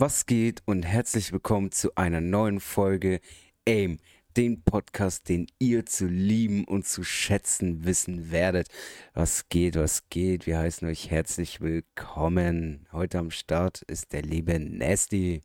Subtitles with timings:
[0.00, 3.18] Was geht und herzlich willkommen zu einer neuen Folge
[3.66, 3.98] AIM,
[4.36, 8.68] den Podcast, den ihr zu lieben und zu schätzen wissen werdet.
[9.12, 10.46] Was geht, was geht?
[10.46, 12.86] Wir heißen euch herzlich willkommen.
[12.92, 15.42] Heute am Start ist der liebe Nasty.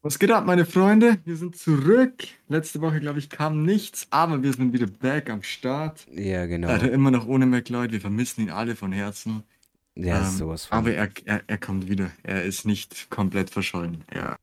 [0.00, 1.18] Was geht ab, meine Freunde?
[1.26, 2.24] Wir sind zurück.
[2.48, 6.06] Letzte Woche, glaube ich, kam nichts, aber wir sind wieder back am Start.
[6.10, 6.68] Ja, genau.
[6.68, 7.92] Leider immer noch ohne McLeod.
[7.92, 9.42] Wir vermissen ihn alle von Herzen.
[9.96, 10.78] Ja, Ähm, sowas von.
[10.78, 12.10] aber er, er, er kommt wieder.
[12.22, 14.04] Er ist nicht komplett verschollen.
[14.08, 14.36] Er,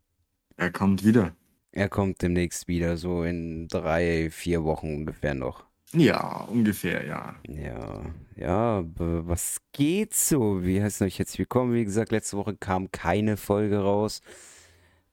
[0.57, 1.35] er kommt wieder.
[1.73, 5.65] Er kommt demnächst wieder, so in drei, vier Wochen ungefähr noch.
[5.93, 7.35] Ja, ungefähr, ja.
[7.47, 10.63] Ja, ja, was geht so?
[10.63, 11.73] Wie heißt euch jetzt willkommen?
[11.73, 14.21] Wie gesagt, letzte Woche kam keine Folge raus,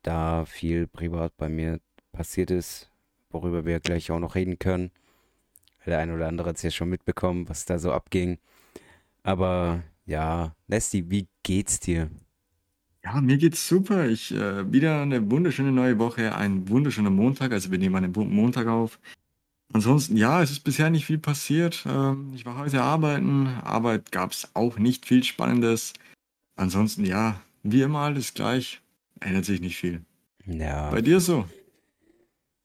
[0.02, 1.80] da viel privat bei mir
[2.12, 2.91] passiert ist,
[3.30, 4.91] worüber wir gleich auch noch reden können.
[5.84, 8.38] Der ein oder andere hat es ja schon mitbekommen, was da so abging.
[9.22, 12.10] Aber ja, Nesty, wie geht's dir?
[13.04, 14.06] Ja, mir geht's super.
[14.08, 17.52] Ich äh, wieder eine wunderschöne neue Woche, ein wunderschöner Montag.
[17.52, 18.98] Also wir nehmen einen bunten Montag auf.
[19.72, 21.84] Ansonsten, ja, es ist bisher nicht viel passiert.
[21.86, 23.46] Ähm, ich war heute arbeiten.
[23.62, 25.92] Arbeit gab's auch nicht viel Spannendes.
[26.56, 28.80] Ansonsten, ja, wie immer alles gleich.
[29.20, 30.02] Ändert sich nicht viel.
[30.46, 30.90] Ja.
[30.90, 31.44] Bei dir so?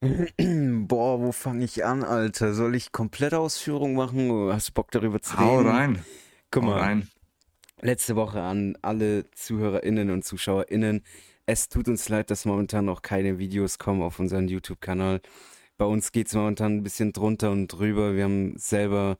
[0.00, 2.54] Boah, wo fange ich an, Alter?
[2.54, 4.30] Soll ich komplette Ausführung machen?
[4.52, 5.70] Hast du Bock darüber zu Hau reden?
[5.70, 6.04] rein.
[6.50, 6.80] Guck Hau mal.
[6.80, 7.08] rein.
[7.84, 11.02] Letzte Woche an alle ZuhörerInnen und ZuschauerInnen.
[11.44, 15.20] Es tut uns leid, dass momentan noch keine Videos kommen auf unserem YouTube-Kanal.
[15.76, 18.14] Bei uns geht es momentan ein bisschen drunter und drüber.
[18.14, 19.18] Wir haben selber,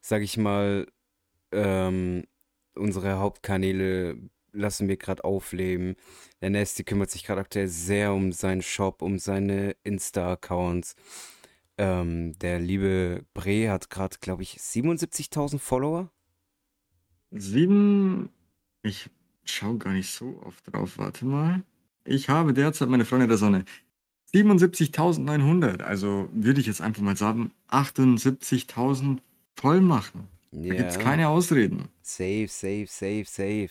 [0.00, 0.86] sag ich mal,
[1.50, 2.22] ähm,
[2.76, 4.16] unsere Hauptkanäle
[4.52, 5.96] lassen wir gerade aufleben.
[6.40, 10.94] Der Nasty kümmert sich gerade aktuell sehr um seinen Shop, um seine Insta-Accounts.
[11.78, 16.12] Ähm, der liebe Bre hat gerade, glaube ich, 77.000 Follower.
[17.30, 18.30] Sieben.
[18.82, 19.10] Ich
[19.44, 20.98] schau gar nicht so oft drauf.
[20.98, 21.62] Warte mal.
[22.04, 23.64] Ich habe derzeit meine Freunde der Sonne.
[24.34, 25.82] 77.900.
[25.82, 29.18] Also würde ich jetzt einfach mal sagen, 78.000
[29.56, 30.28] voll machen.
[30.52, 31.02] Da gibt's Ja.
[31.02, 31.88] keine Ausreden.
[32.02, 33.70] Safe, safe, safe, safe.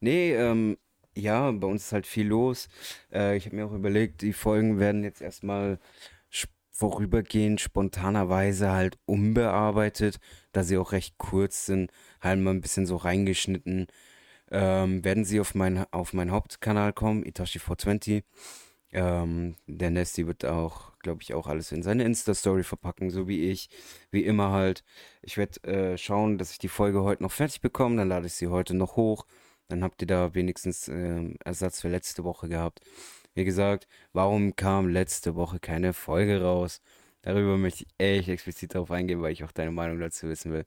[0.00, 0.76] Nee, ähm,
[1.16, 2.68] ja, bei uns ist halt viel los.
[3.12, 5.78] Äh, ich habe mir auch überlegt, die Folgen werden jetzt erstmal
[6.78, 10.18] vorübergehend, spontanerweise halt umbearbeitet,
[10.52, 11.90] da sie auch recht kurz sind,
[12.20, 13.88] halt mal ein bisschen so reingeschnitten.
[14.50, 18.22] Ähm, werden sie auf mein, auf meinen Hauptkanal kommen, Itachi420.
[18.92, 23.50] Ähm, der Nesty wird auch, glaube ich, auch alles in seine Insta-Story verpacken, so wie
[23.50, 23.70] ich.
[24.12, 24.84] Wie immer halt.
[25.20, 27.96] Ich werde äh, schauen, dass ich die Folge heute noch fertig bekomme.
[27.96, 29.26] Dann lade ich sie heute noch hoch.
[29.66, 32.80] Dann habt ihr da wenigstens ähm, Ersatz für letzte Woche gehabt.
[33.38, 36.80] Wie gesagt, warum kam letzte Woche keine Folge raus?
[37.22, 40.66] Darüber möchte ich echt explizit darauf eingehen, weil ich auch deine Meinung dazu wissen will.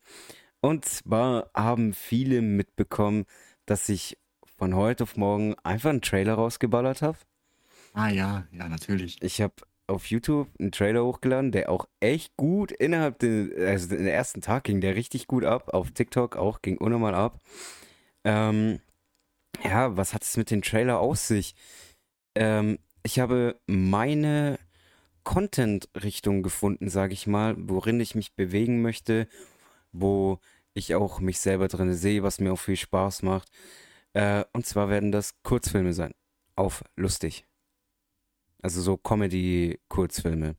[0.62, 3.26] Und zwar haben viele mitbekommen,
[3.66, 7.18] dass ich von heute auf morgen einfach einen Trailer rausgeballert habe.
[7.94, 9.22] Ah ja, ja, natürlich.
[9.22, 9.56] Ich habe
[9.88, 14.64] auf YouTube einen Trailer hochgeladen, der auch echt gut innerhalb den, also den ersten Tag
[14.64, 15.74] ging der richtig gut ab.
[15.74, 17.38] Auf TikTok auch ging unnormal ab.
[18.24, 18.80] Ähm,
[19.62, 21.53] ja, was hat es mit dem Trailer aus sich?
[22.36, 24.59] Ähm, ich habe meine
[25.24, 29.28] Content-Richtung gefunden, sage ich mal, worin ich mich bewegen möchte,
[29.92, 30.40] wo
[30.74, 33.50] ich auch mich selber drin sehe, was mir auch viel Spaß macht.
[34.14, 36.14] Äh, und zwar werden das Kurzfilme sein.
[36.56, 37.46] Auf lustig.
[38.62, 40.56] Also so Comedy-Kurzfilme.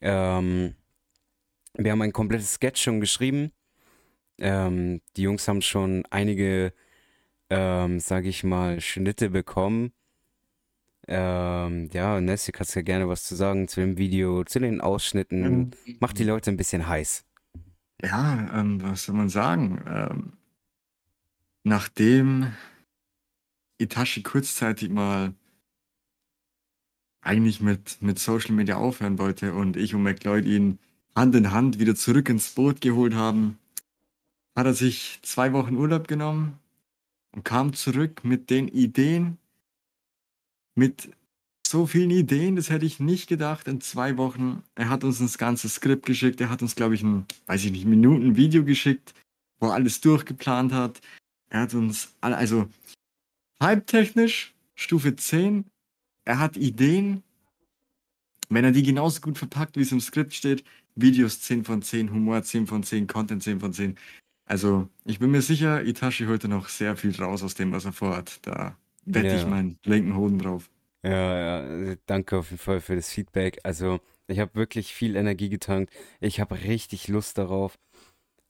[0.00, 0.74] Ähm,
[1.74, 3.52] wir haben ein komplettes Sketch schon geschrieben.
[4.38, 6.72] Ähm, die Jungs haben schon einige,
[7.50, 9.92] ähm, sage ich mal, Schnitte bekommen.
[11.08, 15.44] Ähm, ja, Nessie, kannst ja gerne was zu sagen zu dem Video, zu den Ausschnitten.
[15.44, 15.70] Ähm,
[16.00, 17.24] Macht die Leute ein bisschen heiß.
[18.02, 19.82] Ja, ähm, was soll man sagen?
[19.86, 20.32] Ähm,
[21.64, 22.52] nachdem
[23.78, 25.34] Itachi kurzzeitig mal
[27.20, 30.78] eigentlich mit, mit Social Media aufhören wollte und ich und McLeod ihn
[31.14, 33.58] Hand in Hand wieder zurück ins Boot geholt haben,
[34.56, 36.58] hat er sich zwei Wochen Urlaub genommen
[37.32, 39.38] und kam zurück mit den Ideen,
[40.74, 41.10] mit
[41.66, 44.62] so vielen Ideen, das hätte ich nicht gedacht in zwei Wochen.
[44.74, 47.72] Er hat uns das ganze Skript geschickt, er hat uns, glaube ich, ein, weiß ich
[47.72, 49.14] nicht, Minuten Video geschickt,
[49.58, 51.00] wo er alles durchgeplant hat.
[51.48, 52.68] Er hat uns, alle, also
[53.60, 55.64] halbtechnisch, Stufe 10,
[56.24, 57.22] er hat Ideen,
[58.48, 60.64] wenn er die genauso gut verpackt, wie es im Skript steht,
[60.94, 63.96] Videos 10 von 10, Humor 10 von 10, Content 10 von 10.
[64.44, 67.86] Also, ich bin mir sicher, Itachi holt da noch sehr viel raus aus dem, was
[67.86, 68.40] er vorhat.
[68.42, 69.48] Da wette ich Ja.
[69.48, 70.68] meinen linken Hoden drauf.
[71.04, 73.58] Ja, ja, danke auf jeden Fall für das Feedback.
[73.64, 75.92] Also, ich habe wirklich viel Energie getankt.
[76.20, 77.76] Ich habe richtig Lust darauf.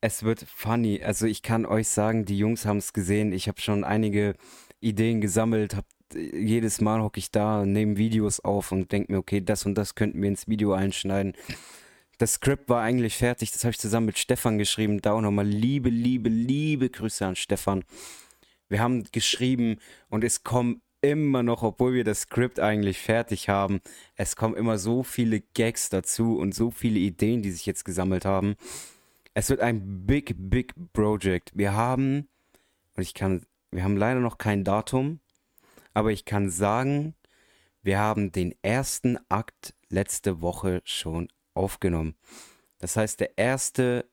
[0.03, 1.03] Es wird funny.
[1.03, 3.33] Also, ich kann euch sagen, die Jungs haben es gesehen.
[3.33, 4.35] Ich habe schon einige
[4.81, 9.41] Ideen gesammelt, hab jedes Mal hocke ich da, nehme Videos auf und denke mir, okay,
[9.41, 11.33] das und das könnten wir ins Video einschneiden.
[12.19, 15.01] Das Skript war eigentlich fertig, das habe ich zusammen mit Stefan geschrieben.
[15.01, 17.85] Da auch nochmal liebe, liebe, liebe Grüße an Stefan.
[18.73, 19.77] Wir haben geschrieben
[20.09, 23.83] und es kommen immer noch, obwohl wir das Skript eigentlich fertig haben,
[24.17, 28.25] es kommen immer so viele Gags dazu und so viele Ideen, die sich jetzt gesammelt
[28.25, 28.55] haben.
[29.35, 31.51] Es wird ein big, big Project.
[31.55, 32.29] Wir haben,
[32.97, 35.21] und ich kann, wir haben leider noch kein Datum,
[35.93, 37.15] aber ich kann sagen,
[37.83, 42.15] wir haben den ersten Akt letzte Woche schon aufgenommen.
[42.79, 44.09] Das heißt, der erste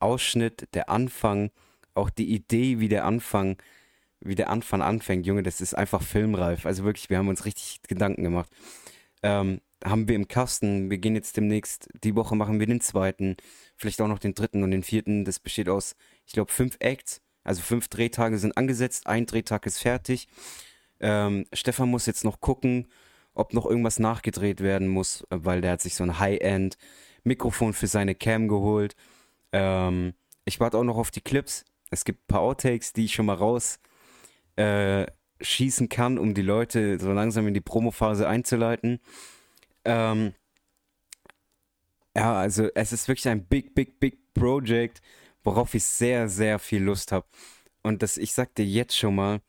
[0.00, 1.52] Ausschnitt, der Anfang,
[1.94, 3.56] auch die Idee, wie der Anfang
[4.20, 6.66] wie der Anfang anfängt, Junge, das ist einfach filmreif.
[6.66, 8.50] Also wirklich, wir haben uns richtig Gedanken gemacht.
[9.22, 13.36] Ähm, haben wir im Kasten, wir gehen jetzt demnächst, die Woche machen wir den zweiten,
[13.76, 15.24] vielleicht auch noch den dritten und den vierten.
[15.24, 15.96] Das besteht aus,
[16.26, 17.22] ich glaube, fünf Acts.
[17.42, 20.28] Also fünf Drehtage sind angesetzt, ein Drehtag ist fertig.
[21.00, 22.88] Ähm, Stefan muss jetzt noch gucken,
[23.32, 26.76] ob noch irgendwas nachgedreht werden muss, weil der hat sich so ein High-End
[27.24, 28.94] Mikrofon für seine Cam geholt.
[29.52, 30.12] Ähm,
[30.44, 31.64] ich warte auch noch auf die Clips.
[31.90, 33.78] Es gibt ein paar Outtakes, die ich schon mal raus
[34.56, 35.06] äh,
[35.40, 39.00] schießen kann, um die Leute so langsam in die Promophase einzuleiten.
[39.84, 40.34] Ähm,
[42.16, 45.00] ja, also es ist wirklich ein big, big, big Project,
[45.42, 47.26] worauf ich sehr, sehr viel Lust habe.
[47.82, 49.40] Und das, ich sag dir jetzt schon mal,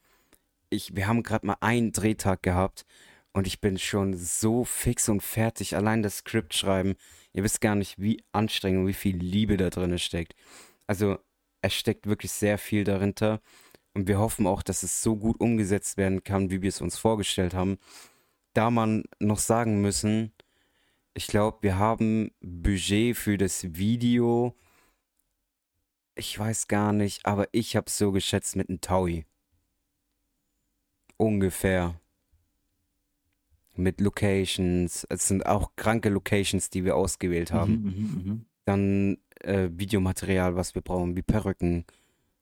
[0.70, 2.86] ich, wir haben gerade mal einen Drehtag gehabt
[3.34, 5.76] und ich bin schon so fix und fertig.
[5.76, 6.96] Allein das Skript schreiben,
[7.34, 10.36] ihr wisst gar nicht, wie anstrengend und wie viel Liebe da drin steckt.
[10.88, 11.18] Also
[11.62, 13.42] es steckt wirklich sehr viel dahinter.
[13.94, 16.98] Und wir hoffen auch, dass es so gut umgesetzt werden kann, wie wir es uns
[16.98, 17.78] vorgestellt haben.
[18.54, 20.32] Da man noch sagen müssen,
[21.14, 24.56] ich glaube, wir haben Budget für das Video.
[26.16, 29.26] Ich weiß gar nicht, aber ich habe es so geschätzt mit einem Taui.
[31.18, 32.00] Ungefähr.
[33.76, 35.06] Mit Locations.
[35.10, 37.74] Es sind auch kranke Locations, die wir ausgewählt haben.
[37.74, 38.40] Mhm, mh, mh.
[38.66, 41.86] Dann äh, Videomaterial, was wir brauchen, wie Perücken,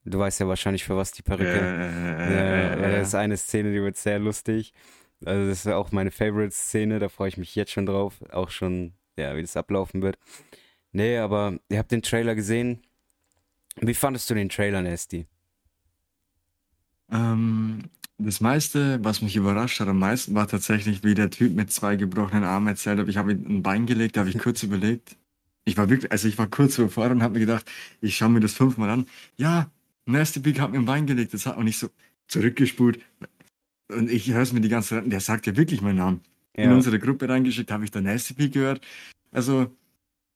[0.09, 1.59] Du weißt ja wahrscheinlich, für was die Perücke.
[1.59, 4.73] Äh, ja, das ist eine Szene, die wird sehr lustig.
[5.23, 8.15] Also, das ist auch meine Favorite-Szene, da freue ich mich jetzt schon drauf.
[8.31, 10.17] Auch schon, ja, wie das ablaufen wird.
[10.91, 12.81] Nee, aber ihr habt den Trailer gesehen.
[13.75, 15.27] Wie fandest du den Trailer, Nasty?
[17.12, 17.83] Ähm,
[18.17, 21.95] das meiste, was mich überrascht hat am meisten, war tatsächlich, wie der Typ mit zwei
[21.95, 23.07] gebrochenen Armen erzählt hat.
[23.07, 25.17] Ich habe ihm ein Bein gelegt, da habe ich kurz überlegt.
[25.65, 27.69] Ich war wirklich, also ich war kurz bevor und habe mir gedacht,
[28.01, 29.05] ich schaue mir das fünfmal an.
[29.38, 29.69] Ja,
[30.11, 31.89] Nasty Big hat mir ein Bein gelegt, das hat auch nicht so
[32.27, 33.00] zurückgespult.
[33.89, 36.21] Und ich höre es mir die ganze Zeit, der sagt ja wirklich meinen Namen.
[36.56, 36.65] Ja.
[36.65, 38.81] In unsere Gruppe reingeschickt, habe ich da Nasty Big gehört.
[39.31, 39.75] Also,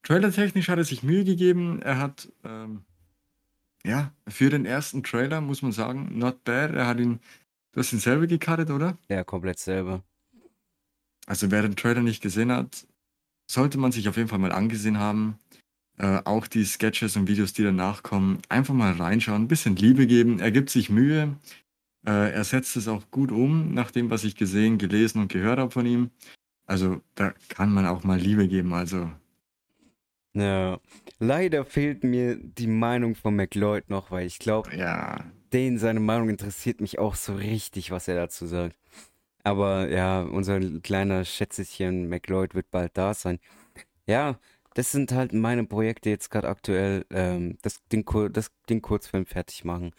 [0.03, 1.81] trailertechnisch hat er sich Mühe gegeben.
[1.81, 2.81] Er hat, ähm,
[3.85, 6.73] ja, für den ersten Trailer muss man sagen, not bad.
[6.73, 7.19] Er hat ihn,
[7.73, 8.97] du hast ihn selber gecuttet, oder?
[9.09, 10.03] Ja, komplett selber.
[11.25, 12.87] Also, wer den Trailer nicht gesehen hat,
[13.47, 15.37] sollte man sich auf jeden Fall mal angesehen haben.
[15.97, 20.07] Äh, auch die Sketches und Videos, die danach kommen, einfach mal reinschauen, ein bisschen Liebe
[20.07, 20.39] geben.
[20.39, 21.37] Er gibt sich Mühe.
[22.05, 25.59] Äh, er setzt es auch gut um, nach dem, was ich gesehen, gelesen und gehört
[25.59, 26.09] habe von ihm.
[26.65, 28.73] Also da kann man auch mal Liebe geben.
[28.73, 29.09] Also
[30.35, 30.79] ja,
[31.19, 35.23] leider fehlt mir die Meinung von McLeod noch, weil ich glaube, ja.
[35.53, 38.75] den seine Meinung interessiert mich auch so richtig, was er dazu sagt.
[39.43, 43.39] Aber ja, unser kleiner Schätzchen McLeod wird bald da sein.
[44.07, 44.39] Ja,
[44.73, 47.05] das sind halt meine Projekte jetzt gerade aktuell.
[47.09, 49.91] Ähm, das, Ding, das Ding Kurzfilm fertig machen.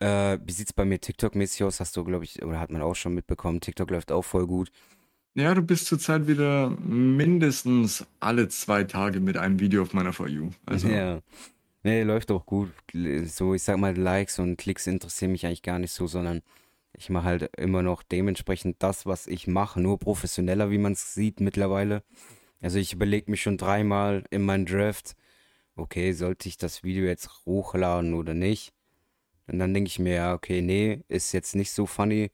[0.00, 1.80] Äh, wie sieht's bei mir TikTok-mäßig aus?
[1.80, 3.60] Hast du, glaube ich, oder hat man auch schon mitbekommen.
[3.60, 4.72] TikTok läuft auch voll gut.
[5.34, 10.28] Ja, du bist zurzeit wieder mindestens alle zwei Tage mit einem Video auf meiner For
[10.28, 10.50] You.
[10.66, 10.88] Also.
[10.88, 11.20] Ja.
[11.84, 12.70] Nee, läuft auch gut.
[13.24, 16.42] So, ich sag mal, Likes und Klicks interessieren mich eigentlich gar nicht so, sondern
[16.92, 21.14] ich mache halt immer noch dementsprechend das, was ich mache, nur professioneller, wie man es
[21.14, 22.02] sieht mittlerweile.
[22.62, 25.16] Also ich überlege mich schon dreimal in meinen Draft,
[25.74, 28.72] okay, sollte ich das Video jetzt hochladen oder nicht?
[29.48, 32.30] Und dann denke ich mir, ja, okay, nee, ist jetzt nicht so funny,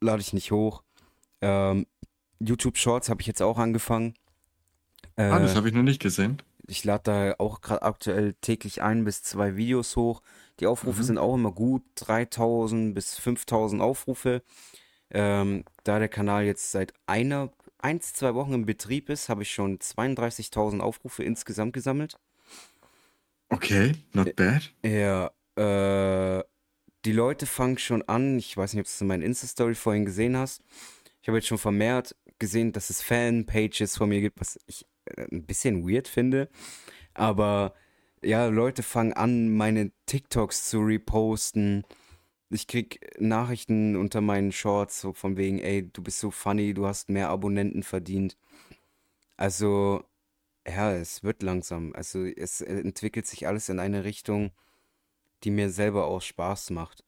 [0.00, 0.82] lade ich nicht hoch.
[1.40, 1.86] Ähm,
[2.38, 4.14] YouTube Shorts habe ich jetzt auch angefangen.
[5.16, 6.42] Äh, ah, das habe ich noch nicht gesehen.
[6.66, 10.22] Ich lade da auch gerade aktuell täglich ein bis zwei Videos hoch.
[10.60, 11.04] Die Aufrufe mhm.
[11.04, 14.42] sind auch immer gut, 3000 bis 5000 Aufrufe.
[15.10, 17.50] Ähm, da der Kanal jetzt seit einer
[17.82, 22.18] eins, zwei Wochen im Betrieb ist, habe ich schon 32.000 Aufrufe insgesamt gesammelt.
[23.48, 24.72] Okay, not bad.
[24.84, 26.44] Ja, äh,
[27.04, 30.04] die Leute fangen schon an, ich weiß nicht, ob du es in meiner Insta-Story vorhin
[30.04, 30.62] gesehen hast.
[31.22, 35.26] Ich habe jetzt schon vermehrt gesehen, dass es Fan-Pages von mir gibt, was ich äh,
[35.30, 36.48] ein bisschen weird finde.
[37.14, 37.74] Aber
[38.22, 41.84] ja, Leute fangen an, meine TikToks zu reposten.
[42.50, 46.86] Ich krieg Nachrichten unter meinen Shorts, so von wegen, ey, du bist so funny, du
[46.86, 48.36] hast mehr Abonnenten verdient.
[49.36, 50.04] Also,
[50.66, 51.92] ja, es wird langsam.
[51.94, 54.50] Also, es entwickelt sich alles in eine Richtung,
[55.44, 57.04] die mir selber auch Spaß macht.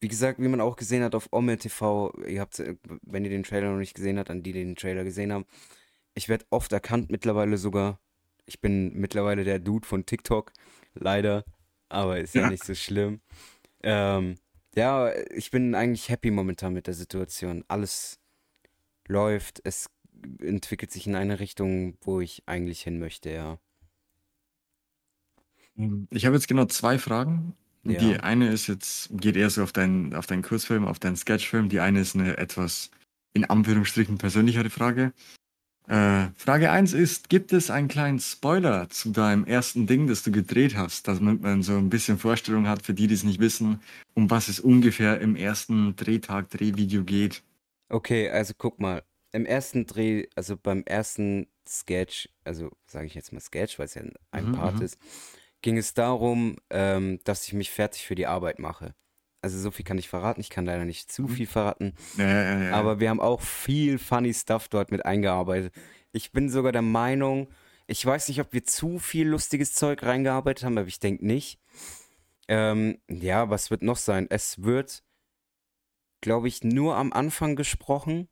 [0.00, 2.62] Wie gesagt, wie man auch gesehen hat auf Ommel TV, ihr habt,
[3.02, 5.46] wenn ihr den Trailer noch nicht gesehen habt, an die, die den Trailer gesehen haben,
[6.14, 8.00] ich werde oft erkannt mittlerweile sogar.
[8.46, 10.52] Ich bin mittlerweile der Dude von TikTok,
[10.94, 11.44] leider,
[11.88, 13.20] aber ist ja, ja nicht so schlimm.
[13.82, 14.36] Ähm,
[14.74, 17.64] ja, ich bin eigentlich happy momentan mit der Situation.
[17.68, 18.18] Alles
[19.08, 19.90] läuft, es
[20.40, 23.58] entwickelt sich in eine Richtung, wo ich eigentlich hin möchte, ja.
[25.76, 27.54] Ähm, ich habe jetzt genau zwei Fragen.
[27.84, 27.98] Ja.
[27.98, 31.70] Die eine ist jetzt, geht eher so auf deinen, auf deinen Kurzfilm, auf deinen Sketchfilm.
[31.70, 32.90] Die eine ist eine etwas
[33.32, 35.12] in Anführungsstrichen persönlichere Frage.
[35.90, 40.30] Äh, Frage 1 ist, gibt es einen kleinen Spoiler zu deinem ersten Ding, das du
[40.30, 43.80] gedreht hast, damit man so ein bisschen Vorstellung hat für die, die es nicht wissen,
[44.14, 47.42] um was es ungefähr im ersten Drehtag, Drehvideo geht?
[47.88, 53.32] Okay, also guck mal, im ersten Dreh, also beim ersten Sketch, also sage ich jetzt
[53.32, 54.82] mal Sketch, weil es ja ein mhm, Part mhm.
[54.82, 54.96] ist,
[55.60, 58.94] ging es darum, ähm, dass ich mich fertig für die Arbeit mache.
[59.42, 60.40] Also so viel kann ich verraten.
[60.40, 61.28] Ich kann leider nicht zu mhm.
[61.28, 61.94] viel verraten.
[62.16, 62.72] Ja, ja, ja.
[62.74, 65.74] Aber wir haben auch viel funny Stuff dort mit eingearbeitet.
[66.12, 67.48] Ich bin sogar der Meinung,
[67.86, 71.58] ich weiß nicht, ob wir zu viel lustiges Zeug reingearbeitet haben, aber ich denke nicht.
[72.48, 74.26] Ähm, ja, was wird noch sein?
[74.28, 75.02] Es wird,
[76.20, 78.28] glaube ich, nur am Anfang gesprochen.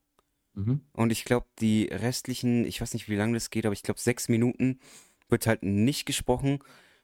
[0.55, 0.83] Mhm.
[0.93, 4.01] Und ich glaube, die restlichen, ich weiß nicht, wie lange das geht, aber ich glaube,
[4.01, 4.81] sechs Minuten
[5.29, 6.59] wird halt nicht gesprochen,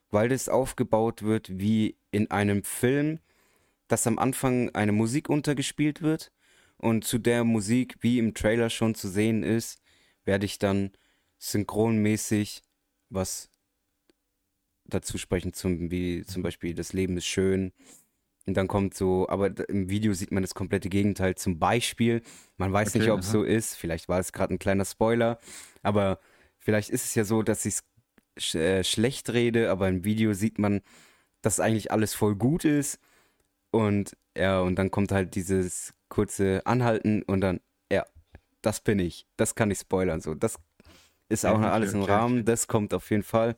[0.09, 3.19] weil das aufgebaut wird wie in einem Film
[3.87, 6.31] dass am Anfang eine Musik untergespielt wird
[6.77, 9.81] und zu der Musik, wie im Trailer schon zu sehen ist,
[10.23, 10.91] werde ich dann
[11.37, 12.63] synchronmäßig
[13.09, 13.49] was
[14.85, 17.71] dazu sprechen, zum, wie zum Beispiel das Leben ist schön.
[18.47, 21.33] Und dann kommt so, aber im Video sieht man das komplette Gegenteil.
[21.35, 22.21] Zum Beispiel,
[22.57, 25.39] man weiß okay, nicht, ob es so ist, vielleicht war es gerade ein kleiner Spoiler,
[25.81, 26.19] aber
[26.59, 27.83] vielleicht ist es ja so, dass ich es
[28.37, 30.81] sch äh, schlecht rede, aber im Video sieht man,
[31.41, 32.99] dass eigentlich alles voll gut ist
[33.75, 37.59] und ja, und dann kommt halt dieses kurze Anhalten und dann,
[37.91, 38.05] ja,
[38.61, 39.27] das bin ich.
[39.35, 40.21] Das kann ich spoilern.
[40.21, 40.57] So, das
[41.27, 42.45] ist auch noch alles im Rahmen.
[42.45, 43.57] Das kommt auf jeden Fall.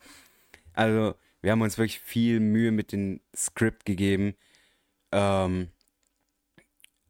[0.74, 4.36] Also, wir haben uns wirklich viel Mühe mit dem Skript gegeben.
[5.12, 5.70] Ähm,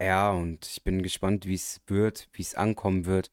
[0.01, 3.31] ja, und ich bin gespannt, wie es wird, wie es ankommen wird.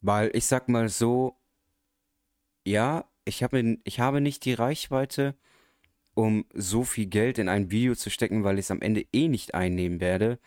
[0.00, 1.36] Weil ich sag mal so,
[2.66, 5.36] ja, ich habe, ich habe nicht die Reichweite,
[6.16, 9.28] um so viel Geld in ein Video zu stecken, weil ich es am Ende eh
[9.28, 10.38] nicht einnehmen werde.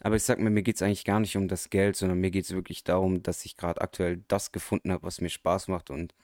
[0.00, 2.30] Aber ich sag mir, mir geht es eigentlich gar nicht um das Geld, sondern mir
[2.30, 5.88] geht es wirklich darum, dass ich gerade aktuell das gefunden habe, was mir Spaß macht.
[5.88, 6.14] Und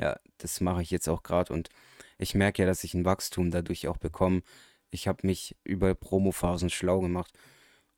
[0.00, 1.52] ja, das mache ich jetzt auch gerade.
[1.52, 1.68] Und
[2.16, 4.42] ich merke ja, dass ich ein Wachstum dadurch auch bekomme.
[4.90, 7.38] Ich habe mich über Promophasen schlau gemacht.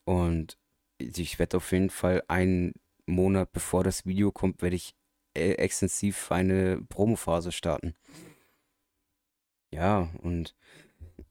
[0.04, 0.58] Und
[0.98, 2.72] ich werde auf jeden Fall einen
[3.06, 4.96] Monat bevor das Video kommt, werde ich
[5.34, 7.94] äh, extensiv eine Promophase starten.
[9.74, 10.54] Ja, und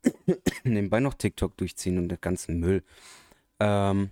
[0.66, 2.84] nebenbei noch TikTok durchziehen und den ganzen Müll.
[3.62, 4.12] Ähm,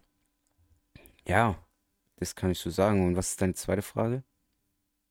[1.28, 1.58] ja,
[2.16, 3.06] das kann ich so sagen.
[3.06, 4.24] Und was ist deine zweite Frage?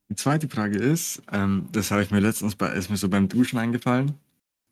[0.09, 3.29] Die zweite Frage ist, ähm, das habe ich mir letztens bei, ist mir so beim
[3.29, 4.15] Duschen eingefallen,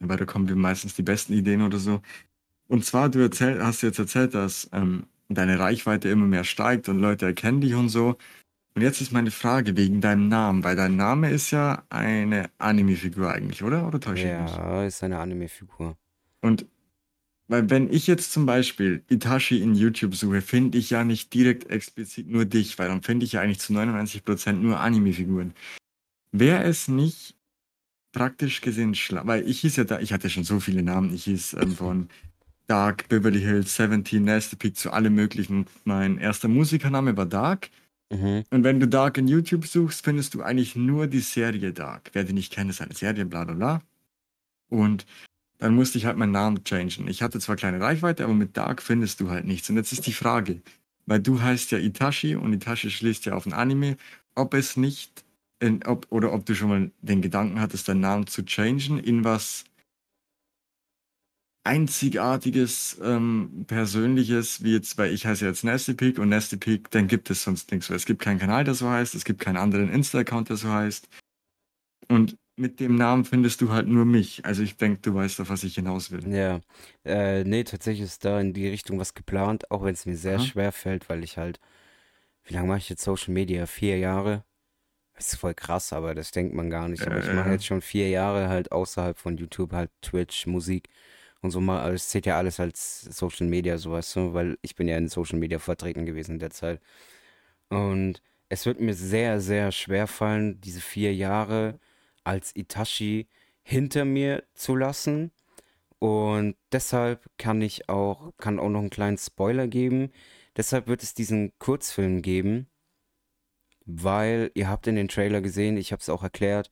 [0.00, 2.00] weil da kommen mir meistens die besten Ideen oder so.
[2.68, 6.98] Und zwar, du erzähl, hast jetzt erzählt, dass ähm, deine Reichweite immer mehr steigt und
[7.00, 8.16] Leute erkennen dich und so.
[8.74, 13.32] Und jetzt ist meine Frage wegen deinem Namen, weil dein Name ist ja eine Anime-Figur
[13.32, 13.86] eigentlich, oder?
[13.86, 14.52] Oder täusche ich mich?
[14.52, 15.96] Ja, ist eine Anime-Figur.
[16.40, 16.66] Und
[17.48, 21.70] weil wenn ich jetzt zum Beispiel Itachi in YouTube suche, finde ich ja nicht direkt
[21.70, 25.54] explizit nur dich, weil dann finde ich ja eigentlich zu 99% nur Anime-Figuren.
[26.30, 27.34] Wäre es nicht
[28.12, 31.24] praktisch gesehen schlau, weil ich hieß ja da, ich hatte schon so viele Namen, ich
[31.24, 32.08] hieß ähm, von
[32.66, 35.66] Dark, Beverly Hills, 17, Nasty Peak zu allem möglichen.
[35.84, 37.70] Mein erster Musikername war Dark.
[38.10, 38.44] Mhm.
[38.50, 42.10] Und wenn du Dark in YouTube suchst, findest du eigentlich nur die Serie Dark.
[42.12, 43.82] Wer die nicht kennt, ist eine Serie, bla bla bla.
[44.68, 45.06] Und
[45.58, 47.08] dann musste ich halt meinen Namen changen.
[47.08, 49.68] Ich hatte zwar kleine Reichweite, aber mit Dark findest du halt nichts.
[49.68, 50.62] Und jetzt ist die Frage,
[51.06, 53.96] weil du heißt ja Itachi und Itachi schließt ja auf ein Anime,
[54.34, 55.24] ob es nicht,
[55.58, 59.24] in, ob, oder ob du schon mal den Gedanken hattest, deinen Namen zu changen in
[59.24, 59.64] was
[61.68, 67.08] einzigartiges, ähm, persönliches, wie jetzt, weil ich heiße jetzt Nasty Peak und Nasty Peak, dann
[67.08, 67.90] gibt es sonst nichts.
[67.90, 70.70] Weil es gibt keinen Kanal, der so heißt, es gibt keinen anderen Insta-Account, der so
[70.70, 71.08] heißt.
[72.08, 74.46] Und mit dem Namen findest du halt nur mich.
[74.46, 76.26] Also ich denke, du weißt, auf was ich hinaus will.
[76.32, 76.60] Ja,
[77.04, 80.36] äh, nee, tatsächlich ist da in die Richtung was geplant, auch wenn es mir sehr
[80.36, 80.44] Aha.
[80.44, 81.60] schwer fällt, weil ich halt,
[82.44, 83.66] wie lange mache ich jetzt Social Media?
[83.66, 84.42] Vier Jahre?
[85.14, 87.06] Das ist voll krass, aber das denkt man gar nicht.
[87.06, 90.88] Aber äh, ich mache jetzt schon vier Jahre halt außerhalb von YouTube halt Twitch, Musik.
[91.40, 94.88] Und so mal, es zählt ja alles als Social Media, sowas, so, weil ich bin
[94.88, 96.80] ja in Social Media vertreten gewesen in der Zeit.
[97.68, 101.78] Und es wird mir sehr, sehr schwer fallen, diese vier Jahre
[102.24, 103.28] als Itachi
[103.62, 105.32] hinter mir zu lassen.
[105.98, 110.10] Und deshalb kann ich auch, kann auch noch einen kleinen Spoiler geben.
[110.56, 112.68] Deshalb wird es diesen Kurzfilm geben,
[113.84, 116.70] weil ihr habt in den Trailer gesehen, ich habe es auch erklärt,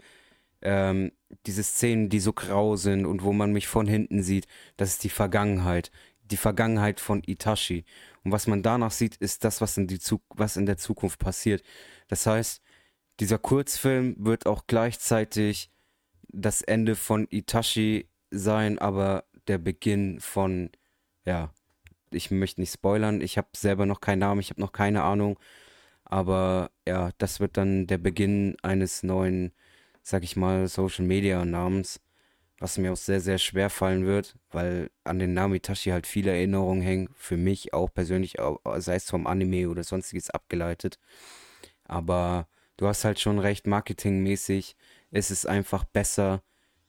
[0.67, 1.13] ähm,
[1.47, 5.05] diese Szenen, die so grau sind und wo man mich von hinten sieht, das ist
[5.05, 5.93] die Vergangenheit.
[6.25, 7.85] Die Vergangenheit von Itachi.
[8.25, 11.63] Und was man danach sieht, ist das, was in, die was in der Zukunft passiert.
[12.09, 12.61] Das heißt,
[13.21, 15.71] dieser Kurzfilm wird auch gleichzeitig
[16.29, 20.71] das Ende von Itachi sein, aber der Beginn von,
[21.25, 21.53] ja,
[22.11, 25.39] ich möchte nicht spoilern, ich habe selber noch keinen Namen, ich habe noch keine Ahnung,
[26.05, 29.53] aber ja, das wird dann der Beginn eines neuen
[30.07, 32.01] sag ich mal, Social Media Namens,
[32.61, 36.31] was mir auch sehr, sehr schwer fallen wird, weil an den Namen Itachi halt viele
[36.31, 38.37] Erinnerungen hängen, für mich auch persönlich,
[38.77, 41.01] sei es vom Anime oder sonstiges abgeleitet.
[41.83, 42.47] Aber
[42.77, 44.77] du hast halt schon recht, marketingmäßig
[45.11, 46.45] ist es einfach besser,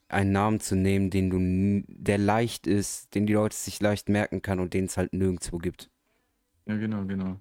[0.06, 4.42] einen Namen zu nehmen, den du, der leicht ist, den die Leute sich leicht merken
[4.42, 5.90] kann und den es halt nirgendwo gibt.
[6.66, 7.40] Ja, genau, genau.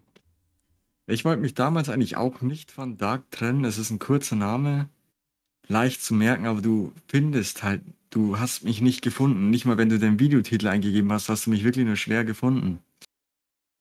[1.05, 3.63] Ich wollte mich damals eigentlich auch nicht von Dark trennen.
[3.63, 4.89] Es ist ein kurzer Name
[5.67, 9.49] leicht zu merken, aber du findest halt, du hast mich nicht gefunden.
[9.49, 12.79] Nicht mal, wenn du den Videotitel eingegeben hast, hast du mich wirklich nur schwer gefunden.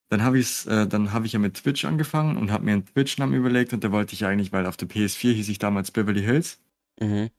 [0.09, 2.87] Dann habe ich äh, dann habe ich ja mit Twitch angefangen und habe mir einen
[2.87, 6.23] Twitch-Namen überlegt und da wollte ich eigentlich, weil auf der PS4 hieß ich damals Beverly
[6.23, 6.59] Hills.
[7.01, 7.31] Mhm.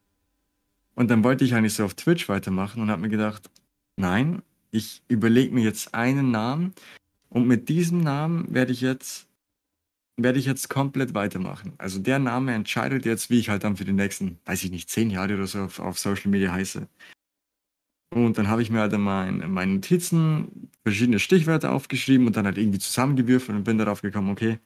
[0.96, 3.50] Und dann wollte ich eigentlich so auf Twitch weitermachen und habe mir gedacht,
[3.96, 6.74] nein, ich überlege mir jetzt einen Namen
[7.30, 9.27] und mit diesem Namen werde ich jetzt
[10.18, 11.74] werde ich jetzt komplett weitermachen.
[11.78, 14.90] Also der Name entscheidet jetzt, wie ich halt dann für die nächsten, weiß ich nicht,
[14.90, 16.88] zehn Jahre oder so auf, auf Social Media heiße.
[18.14, 22.46] Und dann habe ich mir halt in meinen, meinen Notizen verschiedene Stichwörter aufgeschrieben und dann
[22.46, 24.60] halt irgendwie zusammengewürfelt und bin darauf gekommen, okay,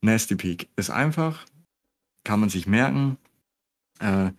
[0.00, 1.44] Nasty Peak ist einfach,
[2.24, 3.18] kann man sich merken.
[4.00, 4.30] Äh,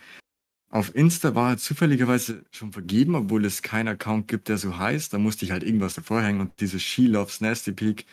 [0.69, 5.13] auf Insta war halt zufälligerweise schon vergeben, obwohl es keinen Account gibt, der so heißt.
[5.13, 8.05] Da musste ich halt irgendwas davor hängen und dieses She Loves Nasty Peak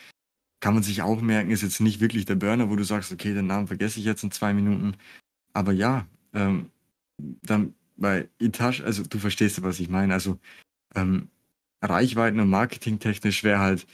[0.63, 3.33] kann man sich auch merken, ist jetzt nicht wirklich der Burner, wo du sagst, okay,
[3.33, 4.95] den Namen vergesse ich jetzt in zwei Minuten.
[5.51, 6.69] Aber ja, ähm,
[7.17, 10.13] dann bei Itachi, also du verstehst ja, was ich meine.
[10.13, 10.39] Also
[10.95, 11.27] ähm,
[11.81, 13.85] Reichweiten und marketingtechnisch wäre halt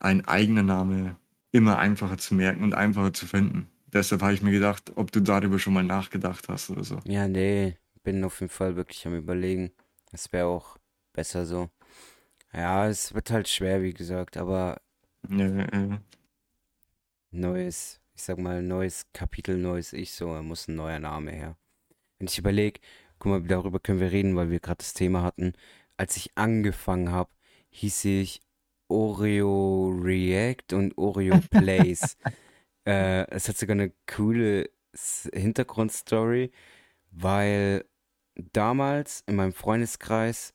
[0.00, 1.16] ein eigener Name
[1.50, 3.66] immer einfacher zu merken und einfacher zu finden.
[3.86, 7.00] Deshalb habe ich mir gedacht, ob du darüber schon mal nachgedacht hast oder so.
[7.06, 9.72] Ja, nee, bin auf jeden Fall wirklich am Überlegen.
[10.12, 10.76] Es wäre auch
[11.14, 11.70] besser so.
[12.52, 14.82] Ja, es wird halt schwer, wie gesagt, aber.
[15.30, 15.98] Ja, ja
[17.30, 21.56] neues, ich sag mal, neues Kapitel, neues Ich, so, da muss ein neuer Name her.
[22.18, 22.80] Wenn ich überlege,
[23.18, 25.52] guck mal, darüber können wir reden, weil wir gerade das Thema hatten.
[25.96, 27.30] Als ich angefangen habe,
[27.70, 28.40] hieß ich
[28.88, 32.16] Oreo React und Oreo Plays.
[32.86, 34.70] äh, es hat sogar eine coole
[35.32, 36.50] Hintergrundstory,
[37.10, 37.84] weil
[38.52, 40.54] damals in meinem Freundeskreis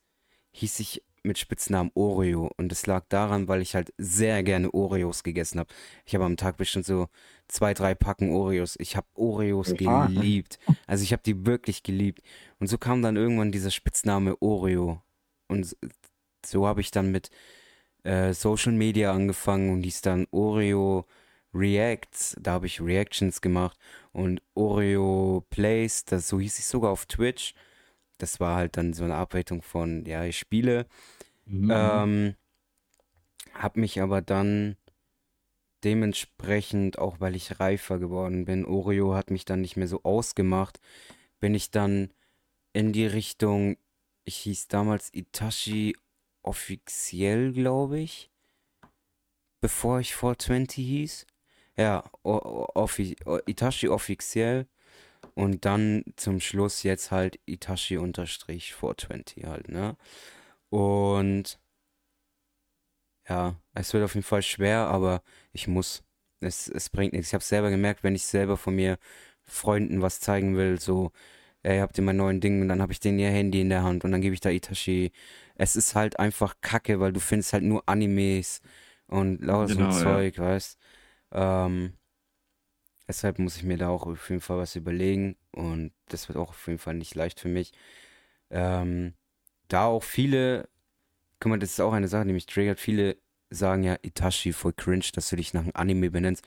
[0.51, 5.23] hieß ich mit Spitznamen Oreo und es lag daran, weil ich halt sehr gerne Oreos
[5.23, 5.73] gegessen habe.
[6.05, 7.07] Ich habe am Tag bestimmt so
[7.47, 8.75] zwei, drei Packen Oreos.
[8.79, 10.07] Ich habe Oreos ja.
[10.07, 10.59] geliebt.
[10.87, 12.21] Also ich habe die wirklich geliebt.
[12.59, 15.01] Und so kam dann irgendwann dieser Spitzname Oreo.
[15.47, 15.75] Und
[16.45, 17.29] so habe ich dann mit
[18.03, 21.05] äh, Social Media angefangen und hieß dann Oreo
[21.53, 22.35] Reacts.
[22.39, 23.77] Da habe ich Reactions gemacht
[24.11, 26.05] und Oreo Plays.
[26.05, 27.53] Das, so hieß ich sogar auf Twitch
[28.17, 30.85] das war halt dann so eine Abweitung von, ja, ich spiele.
[31.45, 31.71] Mhm.
[31.71, 32.35] Ähm,
[33.53, 34.77] hab mich aber dann
[35.83, 40.79] dementsprechend, auch weil ich reifer geworden bin, Oreo hat mich dann nicht mehr so ausgemacht,
[41.39, 42.11] bin ich dann
[42.71, 43.77] in die Richtung,
[44.23, 45.95] ich hieß damals Itachi
[46.41, 48.29] offiziell, glaube ich,
[49.61, 51.25] bevor ich 420 hieß.
[51.75, 54.67] Ja, o, offi, Itachi offiziell
[55.35, 59.97] und dann zum Schluss jetzt halt Itachi-420 halt, ne?
[60.69, 61.59] Und
[63.27, 66.03] ja, es wird auf jeden Fall schwer, aber ich muss.
[66.39, 67.29] Es, es bringt nichts.
[67.29, 68.97] Ich habe selber gemerkt, wenn ich selber von mir
[69.43, 71.11] Freunden was zeigen will, so,
[71.63, 73.83] ey, habt ihr mein neuen Ding und dann habe ich den ihr Handy in der
[73.83, 75.11] Hand und dann gebe ich da Itachi.
[75.55, 78.61] Es ist halt einfach kacke, weil du findest halt nur Animes
[79.07, 80.43] und lauter genau, so Zeug, ja.
[80.43, 80.77] weißt.
[81.31, 81.93] Ähm,
[83.07, 86.49] Deshalb muss ich mir da auch auf jeden Fall was überlegen und das wird auch
[86.49, 87.73] auf jeden Fall nicht leicht für mich.
[88.49, 89.13] Ähm,
[89.67, 90.69] da auch viele,
[91.39, 92.79] guck mal, das ist auch eine Sache, die mich triggert.
[92.79, 93.17] Viele
[93.49, 96.45] sagen ja, Itachi, voll cringe, dass du dich nach einem Anime benennst.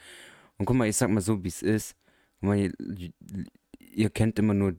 [0.59, 1.97] Und guck mal, ich sag mal so, wie es ist.
[2.41, 2.73] Guck mal, ihr,
[3.79, 4.77] ihr kennt immer nur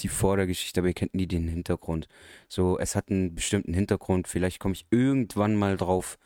[0.00, 2.08] die Vordergeschichte, aber ihr kennt nie den Hintergrund.
[2.48, 4.28] So, es hat einen bestimmten Hintergrund.
[4.28, 6.18] Vielleicht komme ich irgendwann mal drauf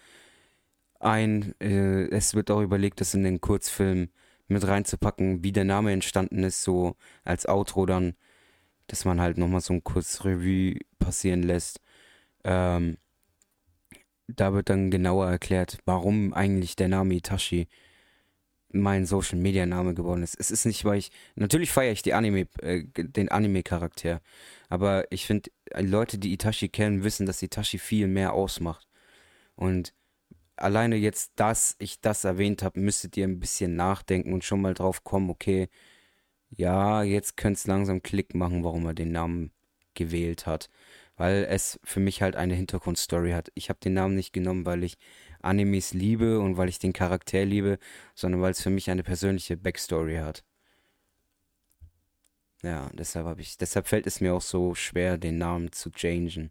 [1.05, 1.55] ein.
[1.61, 4.09] Äh, es wird auch überlegt, das in den Kurzfilm
[4.49, 8.15] mit reinzupacken, wie der Name entstanden ist, so als Outro dann,
[8.89, 11.81] dass man halt nochmal so ein kurzes Revue passieren lässt.
[12.45, 12.99] Ähm,
[14.27, 17.69] da wird dann genauer erklärt, warum eigentlich der Name Itachi
[18.75, 20.39] mein Social Media Name geworden ist.
[20.39, 24.21] Es ist nicht, weil ich natürlich feiere ich die Anime, äh, den Anime Charakter,
[24.69, 28.89] aber ich finde Leute, die Itachi kennen, wissen, dass Itachi viel mehr ausmacht.
[29.57, 29.95] Und
[30.57, 34.75] alleine jetzt, dass ich das erwähnt habe, müsstet ihr ein bisschen nachdenken und schon mal
[34.75, 35.69] drauf kommen, okay,
[36.51, 39.53] ja, jetzt könnte es langsam Klick machen, warum er den Namen
[39.95, 40.71] gewählt hat.
[41.17, 43.51] Weil es für mich halt eine Hintergrundstory hat.
[43.55, 44.99] Ich habe den Namen nicht genommen, weil ich
[45.43, 47.79] Animes liebe und weil ich den Charakter liebe,
[48.15, 50.45] sondern weil es für mich eine persönliche Backstory hat.
[52.63, 56.51] Ja, deshalb habe ich, deshalb fällt es mir auch so schwer, den Namen zu changen.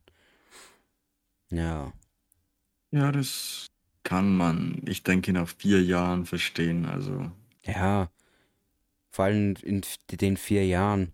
[1.50, 1.92] Ja.
[2.92, 3.73] Ja, das
[4.04, 6.86] kann man, ich denke, nach vier Jahren verstehen.
[6.86, 7.32] Also.
[7.64, 8.10] Ja.
[9.10, 11.14] Vor allem in den vier Jahren.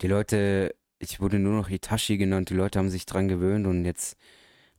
[0.00, 3.84] Die Leute, ich wurde nur noch Itachi genannt, die Leute haben sich dran gewöhnt und
[3.84, 4.16] jetzt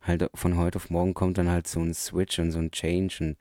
[0.01, 3.17] halt von heute auf morgen kommt dann halt so ein Switch und so ein Change
[3.21, 3.37] und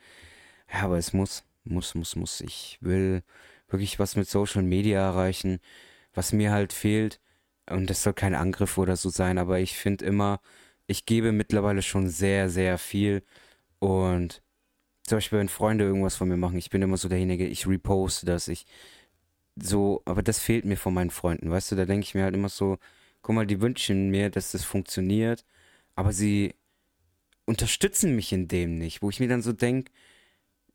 [0.73, 2.41] ja, aber es muss, muss, muss, muss.
[2.41, 3.23] Ich will
[3.69, 5.61] wirklich was mit Social Media erreichen,
[6.15, 7.21] was mir halt fehlt.
[7.69, 10.41] Und das soll kein Angriff oder so sein, aber ich finde immer,
[10.87, 13.23] ich gebe mittlerweile schon sehr, sehr viel.
[13.81, 14.43] Und
[15.05, 18.27] zum Beispiel, wenn Freunde irgendwas von mir machen, ich bin immer so derjenige, ich reposte
[18.27, 18.67] das, ich
[19.57, 22.35] so, aber das fehlt mir von meinen Freunden, weißt du, da denke ich mir halt
[22.35, 22.79] immer so,
[23.23, 25.45] guck mal, die wünschen mir, dass das funktioniert,
[25.95, 26.55] aber sie
[27.47, 29.91] unterstützen mich in dem nicht, wo ich mir dann so denke,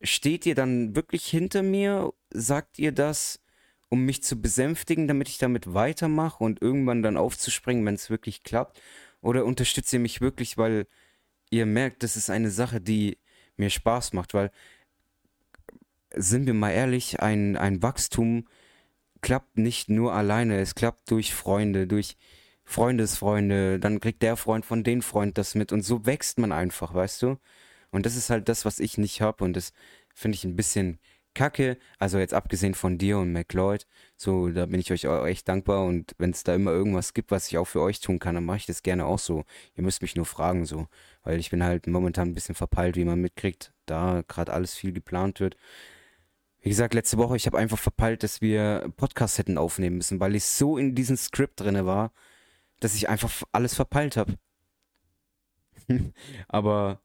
[0.02, 2.14] steht ihr dann wirklich hinter mir?
[2.32, 3.42] Sagt ihr das,
[3.90, 8.44] um mich zu besänftigen, damit ich damit weitermache und irgendwann dann aufzuspringen, wenn es wirklich
[8.44, 8.82] klappt?
[9.22, 10.88] Oder unterstützt ihr mich wirklich, weil
[11.58, 13.18] ihr merkt, das ist eine Sache, die
[13.58, 14.34] mir Spaß macht?
[14.34, 14.52] Weil,
[16.14, 18.48] sind wir mal ehrlich, ein, ein Wachstum
[19.22, 22.18] klappt nicht nur alleine, es klappt durch Freunde, durch
[22.64, 26.94] Freundesfreunde, dann kriegt der Freund von den Freund das mit und so wächst man einfach,
[26.94, 27.38] weißt du?
[27.92, 29.72] Und das ist halt das, was ich nicht habe und das
[30.14, 31.00] finde ich ein bisschen
[31.36, 31.78] kacke.
[32.00, 33.86] Also jetzt abgesehen von dir und McLeod,
[34.18, 37.48] so, da bin ich euch echt dankbar und wenn es da immer irgendwas gibt, was
[37.48, 39.46] ich auch für euch tun kann, dann mache ich das gerne auch so.
[39.76, 40.88] Ihr müsst mich nur fragen, so,
[41.24, 44.94] weil ich bin halt momentan ein bisschen verpeilt, wie man mitkriegt, da gerade alles viel
[44.94, 45.56] geplant wird.
[46.62, 50.36] Wie gesagt, letzte Woche, ich habe einfach verpeilt, dass wir Podcast hätten aufnehmen müssen, weil
[50.36, 52.12] ich so in diesem Skript drinne war,
[52.80, 54.34] dass ich einfach alles verpeilt habe.
[56.48, 57.02] Aber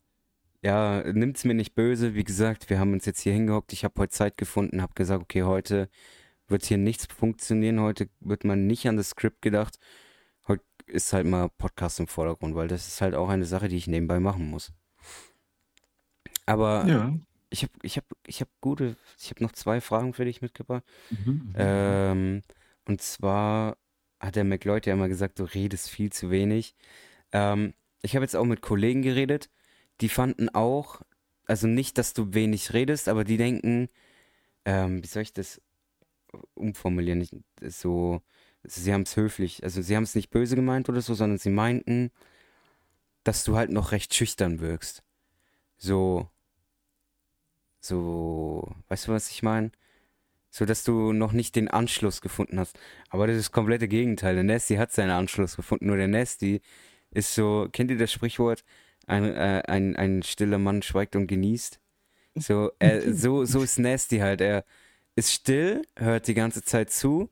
[0.62, 2.14] ja, nimmt's mir nicht böse.
[2.14, 3.72] Wie gesagt, wir haben uns jetzt hier hingehockt.
[3.72, 5.88] Ich habe heute Zeit gefunden, habe gesagt, okay, heute
[6.48, 7.80] wird hier nichts funktionieren.
[7.80, 9.78] Heute wird man nicht an das Skript gedacht.
[10.46, 13.76] Heute ist halt mal Podcast im Vordergrund, weil das ist halt auch eine Sache, die
[13.76, 14.72] ich nebenbei machen muss.
[16.44, 17.14] Aber ja.
[17.48, 20.84] ich habe ich hab, ich hab gute, ich habe noch zwei Fragen für dich mitgebracht.
[21.10, 21.32] Mhm.
[21.32, 21.54] mhm.
[21.56, 22.42] Ähm,
[22.86, 23.76] und zwar
[24.18, 26.74] hat der McLeod ja immer gesagt, du redest viel zu wenig.
[27.32, 29.48] Ähm, ich habe jetzt auch mit Kollegen geredet,
[30.00, 31.02] die fanden auch,
[31.46, 33.88] also nicht, dass du wenig redest, aber die denken,
[34.64, 35.60] ähm, wie soll ich das
[36.54, 37.20] umformulieren?
[37.20, 37.30] Ich,
[37.74, 38.22] so,
[38.64, 41.50] sie haben es höflich, also sie haben es nicht böse gemeint oder so, sondern sie
[41.50, 42.10] meinten,
[43.24, 45.02] dass du halt noch recht schüchtern wirkst.
[45.78, 46.28] So,
[47.80, 49.72] so, weißt du, was ich meine?
[50.50, 52.78] so dass du noch nicht den Anschluss gefunden hast.
[53.08, 54.34] Aber das ist das komplette Gegenteil.
[54.34, 55.86] Der Nasty hat seinen Anschluss gefunden.
[55.86, 56.60] Nur der Nasty
[57.12, 58.64] ist so, kennt ihr das Sprichwort?
[59.10, 61.80] Ein, äh, ein, ein stiller Mann schweigt und genießt.
[62.36, 64.40] So, er, so, so ist Nasty halt.
[64.40, 64.64] Er
[65.16, 67.28] ist still, hört die ganze Zeit zu.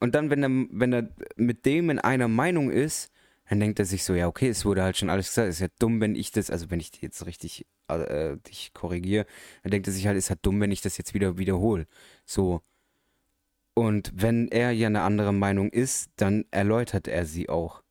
[0.00, 3.12] Und dann, wenn er, wenn er mit dem in einer Meinung ist,
[3.48, 5.48] dann denkt er sich so, ja, okay, es wurde halt schon alles gesagt.
[5.48, 9.26] Es ist ja dumm, wenn ich das, also wenn ich jetzt richtig äh, dich korrigiere,
[9.62, 11.86] dann denkt er sich halt, es ist halt dumm, wenn ich das jetzt wieder wiederhole.
[12.26, 12.62] So.
[13.74, 17.82] Und wenn er ja eine andere Meinung ist, dann erläutert er sie auch.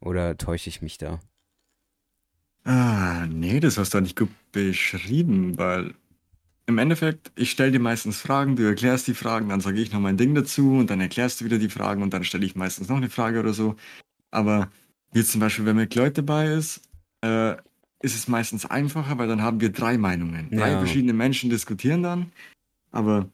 [0.00, 1.20] Oder täusche ich mich da?
[2.66, 5.94] Ah, nee, das hast du nicht gut beschrieben, weil
[6.66, 10.00] im Endeffekt, ich stelle dir meistens Fragen, du erklärst die Fragen, dann sage ich noch
[10.00, 12.88] mein Ding dazu und dann erklärst du wieder die Fragen und dann stelle ich meistens
[12.88, 13.76] noch eine Frage oder so.
[14.32, 14.68] Aber
[15.12, 16.80] wie zum Beispiel, wenn McLeod dabei ist,
[17.20, 17.52] äh,
[18.02, 20.50] ist es meistens einfacher, weil dann haben wir drei Meinungen.
[20.50, 20.78] Drei ja.
[20.78, 22.32] verschiedene Menschen diskutieren dann.
[22.90, 23.28] Aber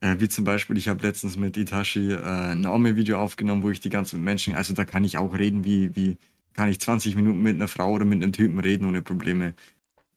[0.00, 3.80] äh, wie zum Beispiel, ich habe letztens mit Itachi äh, ein Ome-Video aufgenommen, wo ich
[3.80, 6.16] die ganzen Menschen, also da kann ich auch reden, wie, wie
[6.54, 9.54] kann ich 20 Minuten mit einer Frau oder mit einem Typen reden ohne Probleme.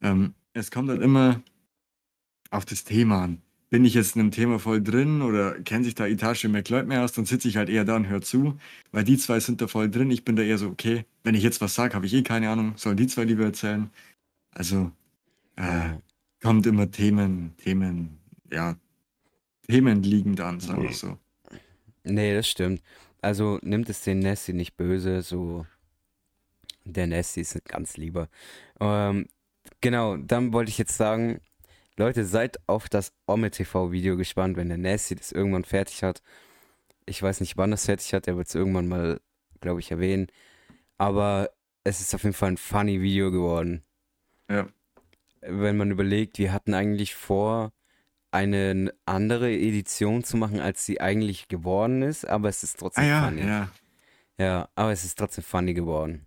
[0.02, 1.41] Ähm, es kommt halt immer
[2.50, 3.41] auf das Thema an.
[3.70, 7.04] bin ich jetzt in einem Thema voll drin oder kennt sich da und McLeod mehr
[7.04, 8.60] aus, dann sitze ich halt eher da und höre zu,
[8.91, 10.12] weil die zwei sind da voll drin.
[10.12, 12.50] Ich bin da eher so, okay, wenn ich jetzt was sage, habe ich eh keine
[12.50, 13.89] Ahnung, sollen die zwei lieber erzählen.
[14.52, 14.91] Also,
[15.56, 15.91] äh,
[16.41, 18.17] kommt immer Themen, Themen,
[18.52, 18.76] ja,
[19.67, 21.17] Themen liegen dann, sagen wir so.
[22.04, 22.82] Nee, das stimmt.
[23.22, 25.65] Also nimmt es den Nessie nicht böse, so
[26.86, 28.30] der Nessie ist ganz lieber.
[28.80, 29.28] Ähm,
[29.82, 31.39] genau, dann wollte ich jetzt sagen,
[31.98, 36.22] Leute, seid auf das Ome TV Video gespannt, wenn der Nessie das irgendwann fertig hat.
[37.06, 39.20] Ich weiß nicht, wann das fertig hat, er wird es irgendwann mal,
[39.60, 40.28] glaube ich, erwähnen.
[40.98, 41.50] Aber
[41.84, 43.84] es ist auf jeden Fall ein funny Video geworden.
[44.50, 44.67] Ja.
[45.41, 47.74] Wenn man überlegt, wir hatten eigentlich vor,
[48.32, 53.08] eine andere Edition zu machen, als sie eigentlich geworden ist, aber es ist trotzdem Ah
[53.08, 53.41] ja, funny.
[53.41, 53.72] ja.
[54.38, 56.26] Ja, aber es ist trotzdem funny geworden.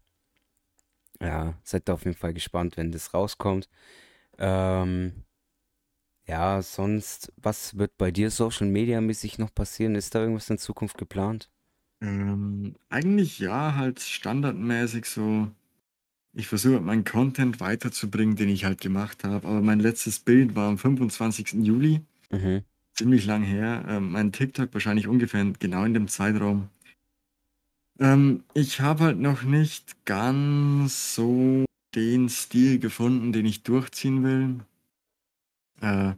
[1.25, 3.69] Ja, seid da auf jeden Fall gespannt, wenn das rauskommt.
[4.39, 5.25] Ähm,
[6.27, 9.95] ja, sonst, was wird bei dir Social Media mäßig noch passieren?
[9.95, 11.51] Ist da irgendwas in Zukunft geplant?
[12.01, 15.51] Ähm, eigentlich ja, halt standardmäßig so.
[16.35, 19.49] Ich versuche meinen Content weiterzubringen, den ich halt gemacht habe.
[19.49, 21.65] Aber mein letztes Bild war am 25.
[21.65, 22.65] Juli, Mhm.
[22.95, 23.85] ziemlich lang her.
[23.89, 26.71] Ähm, mein TikTok wahrscheinlich ungefähr genau in dem Zeitraum.
[28.01, 34.59] Ähm, ich habe halt noch nicht ganz so den Stil gefunden, den ich durchziehen will.
[35.81, 36.15] Äh,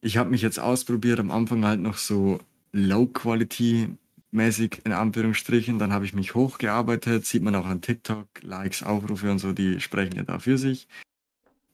[0.00, 2.40] ich habe mich jetzt ausprobiert, am Anfang halt noch so
[2.72, 5.78] Low-Quality-mäßig in Anführungsstrichen.
[5.78, 9.80] Dann habe ich mich hochgearbeitet, sieht man auch an TikTok, Likes, Aufrufe und so, die
[9.80, 10.88] sprechen ja da für sich.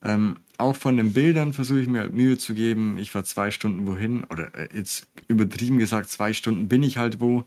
[0.03, 2.97] Ähm, auch von den Bildern versuche ich mir halt Mühe zu geben.
[2.97, 7.19] Ich war zwei Stunden wohin, oder äh, jetzt übertrieben gesagt, zwei Stunden bin ich halt
[7.19, 7.45] wo,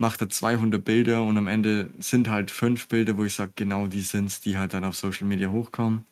[0.00, 3.86] mache da 200 Bilder und am Ende sind halt fünf Bilder, wo ich sage, genau
[3.86, 6.06] die sind's, die halt dann auf Social Media hochkommen.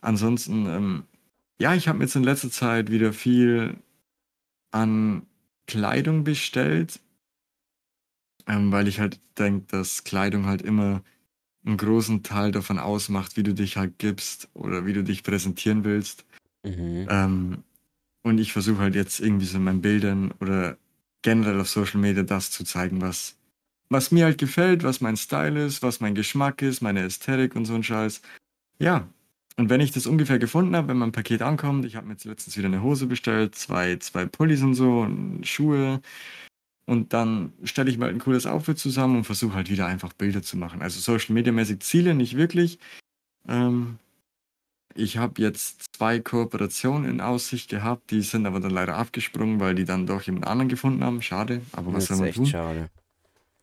[0.00, 1.04] Ansonsten, ähm,
[1.58, 3.76] ja, ich habe mir jetzt in letzter Zeit wieder viel
[4.70, 5.26] an
[5.66, 7.00] Kleidung bestellt,
[8.46, 11.02] ähm, weil ich halt denke, dass Kleidung halt immer
[11.64, 15.82] einen großen Teil davon ausmacht, wie du dich halt gibst oder wie du dich präsentieren
[15.82, 16.24] willst.
[16.62, 17.08] Mhm.
[17.10, 17.64] Ähm,
[18.22, 20.78] und ich versuche halt jetzt irgendwie so in meinen Bildern oder
[21.26, 23.36] generell auf Social Media das zu zeigen, was,
[23.88, 27.64] was mir halt gefällt, was mein Style ist, was mein Geschmack ist, meine Ästhetik und
[27.64, 28.22] so ein Scheiß.
[28.78, 29.08] Ja.
[29.56, 32.26] Und wenn ich das ungefähr gefunden habe, wenn mein Paket ankommt, ich habe mir jetzt
[32.26, 36.00] letztens wieder eine Hose bestellt, zwei, zwei Pullis und so, und Schuhe.
[36.84, 40.42] Und dann stelle ich mal ein cooles Outfit zusammen und versuche halt wieder einfach Bilder
[40.42, 40.80] zu machen.
[40.80, 42.78] Also Social Media mäßig Ziele nicht wirklich.
[43.48, 43.98] Ähm,
[44.96, 49.74] ich habe jetzt zwei Kooperationen in Aussicht gehabt, die sind aber dann leider abgesprungen, weil
[49.74, 51.22] die dann doch jemand anderen gefunden haben.
[51.22, 52.46] Schade, aber was Das soll man echt tun?
[52.46, 52.90] schade.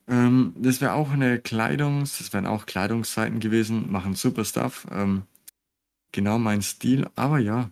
[0.08, 4.86] Ähm, das wäre auch eine Kleidungs-, das wären auch Kleidungsseiten gewesen, machen super Stuff.
[4.92, 5.24] Ähm,
[6.12, 7.70] genau mein Stil, aber ja,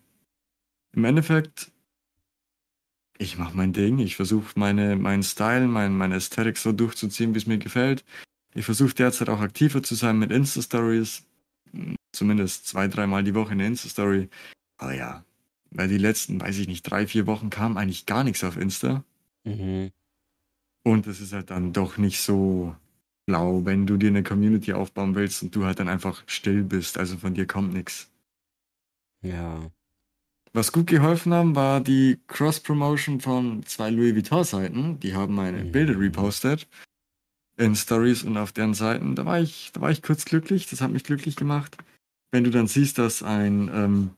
[0.93, 1.71] im Endeffekt,
[3.17, 7.38] ich mache mein Ding, ich versuche meine, meinen Style, mein, meine Ästhetik so durchzuziehen, wie
[7.38, 8.04] es mir gefällt.
[8.54, 11.24] Ich versuche derzeit auch aktiver zu sein mit Insta-Stories,
[12.12, 14.30] zumindest zwei, dreimal die Woche eine Insta-Story.
[14.78, 15.24] Aber ja,
[15.71, 19.04] weil die letzten, weiß ich nicht, drei, vier Wochen kam eigentlich gar nichts auf Insta.
[19.43, 19.91] Mhm.
[20.84, 22.76] Und es ist halt dann doch nicht so
[23.26, 26.97] blau, wenn du dir eine Community aufbauen willst und du halt dann einfach still bist.
[26.97, 28.10] Also von dir kommt nichts.
[29.21, 29.71] Ja.
[30.54, 35.00] Was gut geholfen haben, war die Cross-Promotion von zwei Louis Vuitton-Seiten.
[35.00, 35.71] Die haben meine Mhm.
[35.71, 36.67] Bilder repostet
[37.58, 39.15] in Stories und auf deren Seiten.
[39.15, 40.67] Da war ich, da war ich kurz glücklich.
[40.69, 41.78] Das hat mich glücklich gemacht.
[42.31, 44.11] Wenn du dann siehst, dass ein ähm,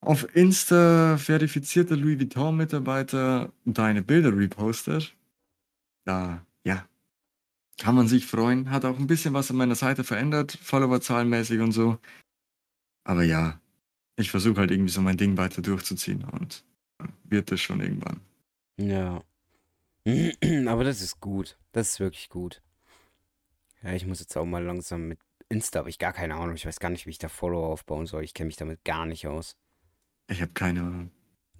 [0.00, 5.14] auf Insta verifizierter Louis Vuitton-Mitarbeiter deine Bilder repostet,
[6.04, 6.86] da, ja,
[7.78, 8.70] kann man sich freuen.
[8.70, 11.98] Hat auch ein bisschen was an meiner Seite verändert, Followerzahlenmäßig und so.
[13.04, 13.60] Aber ja,
[14.16, 16.64] ich versuche halt irgendwie so mein Ding weiter durchzuziehen und
[17.24, 18.20] wird es schon irgendwann.
[18.76, 19.22] Ja.
[20.66, 21.58] Aber das ist gut.
[21.72, 22.62] Das ist wirklich gut.
[23.82, 26.56] Ja, ich muss jetzt auch mal langsam mit Insta, habe ich gar keine Ahnung.
[26.56, 28.24] Ich weiß gar nicht, wie ich da Follower aufbauen soll.
[28.24, 29.56] Ich kenne mich damit gar nicht aus.
[30.28, 31.10] Ich habe keine Ahnung.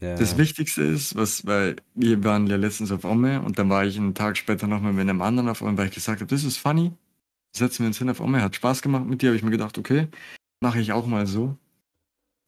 [0.01, 0.16] Ja.
[0.16, 3.97] Das Wichtigste ist, was, weil wir waren ja letztens auf Ome und dann war ich
[3.97, 6.57] einen Tag später nochmal mit einem anderen auf Ome, weil ich gesagt habe, das ist
[6.59, 6.92] funny.
[7.57, 9.79] Setzen wir uns hin auf Ome, hat Spaß gemacht mit dir, habe ich mir gedacht,
[9.79, 10.09] okay,
[10.61, 11.57] mache ich auch mal so.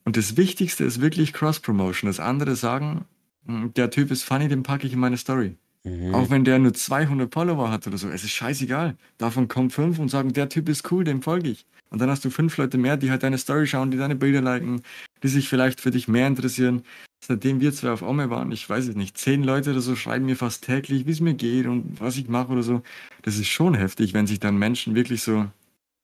[0.04, 2.08] Und das Wichtigste ist wirklich Cross-Promotion.
[2.08, 3.04] Das andere sagen,
[3.46, 5.56] "Hm, der Typ ist funny, den packe ich in meine Story.
[5.86, 6.14] Mhm.
[6.16, 8.96] Auch wenn der nur 200 Follower hat oder so, es ist scheißegal.
[9.18, 11.64] Davon kommen fünf und sagen, der Typ ist cool, dem folge ich.
[11.90, 14.40] Und dann hast du fünf Leute mehr, die halt deine Story schauen, die deine Bilder
[14.40, 14.82] liken,
[15.22, 16.82] die sich vielleicht für dich mehr interessieren.
[17.20, 20.26] Seitdem wir zwei auf Ome waren, ich weiß es nicht, zehn Leute oder so schreiben
[20.26, 22.82] mir fast täglich, wie es mir geht und was ich mache oder so.
[23.22, 25.46] Das ist schon heftig, wenn sich dann Menschen wirklich so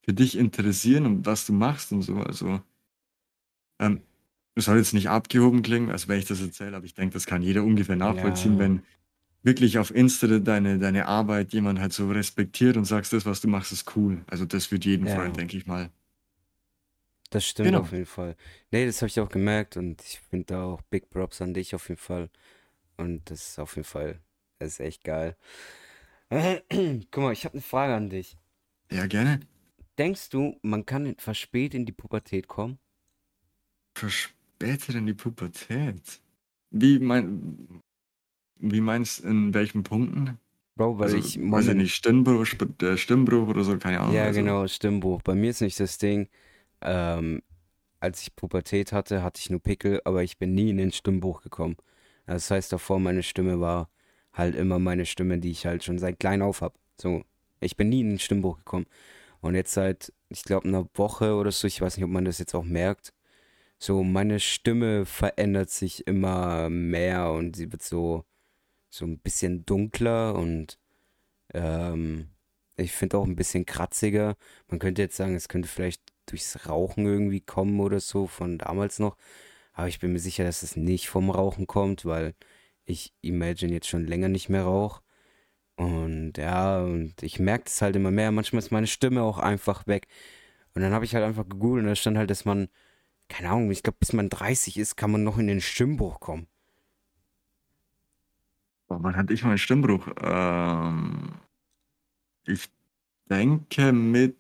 [0.04, 2.18] für dich interessieren und was du machst und so.
[2.18, 2.60] Also,
[3.80, 4.00] ähm,
[4.54, 7.26] das soll jetzt nicht abgehoben klingen, als wenn ich das erzähle, aber ich denke, das
[7.26, 8.82] kann jeder ungefähr nachvollziehen, Ja, wenn
[9.42, 13.48] wirklich auf Insta deine, deine Arbeit jemand halt so respektiert und sagst, das, was du
[13.48, 14.24] machst, ist cool.
[14.28, 15.90] Also das wird jeden freuen, ja, denke ich mal.
[17.30, 17.80] das stimmt Genau.
[17.80, 18.36] auf jeden Fall.
[18.70, 21.74] Nee, das habe ich auch gemerkt und ich finde da auch Big Props an dich
[21.74, 22.30] auf jeden Fall.
[22.96, 24.20] Und das ist auf jeden Fall,
[24.58, 25.36] das ist echt geil.
[26.30, 28.38] Guck mal, ich habe eine Frage an dich.
[28.90, 29.40] Ja, gerne.
[29.98, 32.78] Denkst du, man kann verspätet in die Pubertät kommen?
[33.94, 36.20] Verspätet in die Pubertät.
[36.70, 37.82] Wie mein,
[38.62, 40.38] wie meinst in welchen Punkten?
[40.76, 42.46] Bro, weil Also, ich weiß ich nicht, Stimmbruch,
[42.96, 44.14] Stimmbruch oder so, keine Ahnung.
[44.14, 45.22] ja Also, genau, Stimmbruch.
[45.22, 46.28] Bei mir ist nicht das Ding,
[46.80, 47.42] ähm,
[48.00, 51.42] als ich Pubertät hatte, hatte ich nur Pickel, aber ich bin nie in den Stimmbruch
[51.42, 51.76] gekommen.
[52.26, 53.90] Das heißt, davor meine Stimme war
[54.32, 56.74] halt immer meine Stimme, die ich halt schon seit klein auf hab.
[57.00, 57.22] So,
[57.60, 58.86] ich bin nie in den Stimmbruch gekommen.
[59.40, 62.38] Und jetzt seit, ich glaube, einer Woche oder so, ich weiß nicht, ob man das
[62.38, 63.12] jetzt auch merkt,
[63.78, 68.24] so meine Stimme verändert sich immer mehr und sie wird so,
[68.92, 70.78] so ein bisschen dunkler und
[71.54, 72.28] ähm,
[72.76, 74.36] ich finde auch ein bisschen kratziger.
[74.68, 78.98] Man könnte jetzt sagen, es könnte vielleicht durchs Rauchen irgendwie kommen oder so von damals
[78.98, 79.16] noch.
[79.74, 82.34] Aber ich bin mir sicher, dass es nicht vom Rauchen kommt, weil
[82.84, 85.02] ich Imagine jetzt schon länger nicht mehr rauche.
[85.76, 88.32] Und ja, und ich merke es halt immer mehr.
[88.32, 90.08] Manchmal ist meine Stimme auch einfach weg.
[90.74, 92.68] Und dann habe ich halt einfach gegoogelt und da stand halt, dass man,
[93.28, 96.48] keine Ahnung, ich glaube, bis man 30 ist, kann man noch in den Stimmbruch kommen.
[99.00, 100.08] Wann hatte ich mal einen Stimmbruch?
[100.20, 101.32] Ähm,
[102.46, 102.68] ich
[103.30, 104.36] denke mit,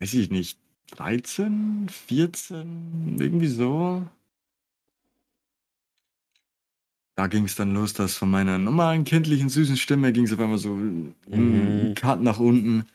[0.00, 0.58] weiß ich nicht,
[0.92, 4.06] 13, 14, irgendwie so.
[7.14, 10.40] Da ging es dann los, dass von meiner normalen kindlichen süßen Stimme ging es auf
[10.40, 11.94] einmal so einen Mhm.
[11.94, 12.86] Cut nach unten,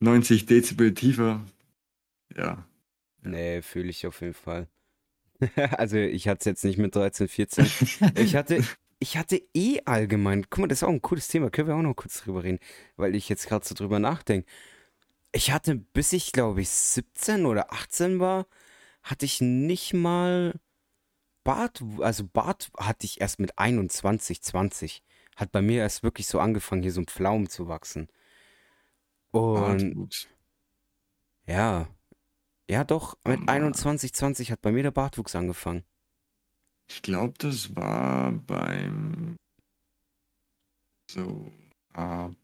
[0.00, 1.44] 90 Dezibel tiefer.
[2.36, 2.42] Ja.
[2.44, 2.66] Ja.
[3.22, 4.68] Nee, fühle ich auf jeden Fall.
[5.78, 7.66] Also ich hatte es jetzt nicht mit 13, 14.
[8.14, 8.62] Ich hatte,
[9.00, 11.82] ich hatte eh allgemein, guck mal, das ist auch ein cooles Thema, können wir auch
[11.82, 12.60] noch kurz drüber reden,
[12.96, 14.48] weil ich jetzt gerade so drüber nachdenke.
[15.32, 18.46] Ich hatte, bis ich glaube ich 17 oder 18 war,
[19.02, 20.54] hatte ich nicht mal
[21.44, 25.02] Bart, also Bart hatte ich erst mit 21, 20.
[25.36, 28.08] Hat bei mir erst wirklich so angefangen, hier so ein Pflaumen zu wachsen.
[29.30, 30.28] Und Bartwuchs.
[31.46, 31.88] ja,
[32.68, 33.48] ja doch, mit Mann.
[33.48, 35.84] 21, 20 hat bei mir der Bartwuchs angefangen.
[36.90, 39.36] Ich glaube, das war beim
[41.08, 41.52] so
[41.92, 42.34] ab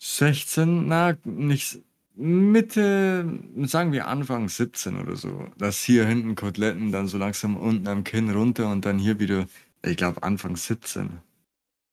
[0.00, 1.78] 16, na, nicht
[2.14, 5.48] Mitte, sagen wir Anfang 17 oder so.
[5.56, 9.46] Dass hier hinten Koteletten dann so langsam unten am Kinn runter und dann hier wieder,
[9.82, 11.20] ich glaube Anfang 17.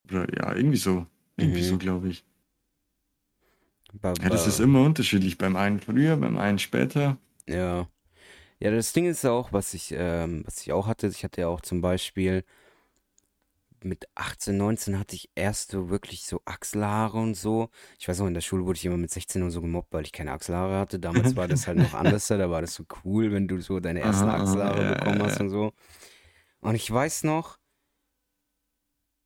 [0.10, 1.08] Oder ja, irgendwie so.
[1.38, 1.80] Irgendwie so, Mhm.
[1.80, 2.26] glaube ich.
[3.93, 5.38] Ba, Ja, das ist immer unterschiedlich.
[5.38, 7.17] Beim einen früher, beim einen später.
[7.48, 7.88] ja.
[8.60, 11.48] Ja, das Ding ist auch, was ich, ähm, was ich auch hatte, ich hatte ja
[11.48, 12.43] auch zum Beispiel
[13.84, 17.69] mit 18, 19 hatte ich erst so wirklich so Achselhaare und so.
[17.98, 20.04] Ich weiß noch, in der Schule wurde ich immer mit 16 und so gemobbt, weil
[20.04, 21.00] ich keine Achselhaare hatte.
[21.00, 24.02] Damals war das halt noch anders, da war das so cool, wenn du so deine
[24.02, 25.41] ersten Aha, aha, Achselhaare ja, bekommen hast ja.
[25.41, 25.72] und so.
[26.60, 27.58] Und ich weiß noch,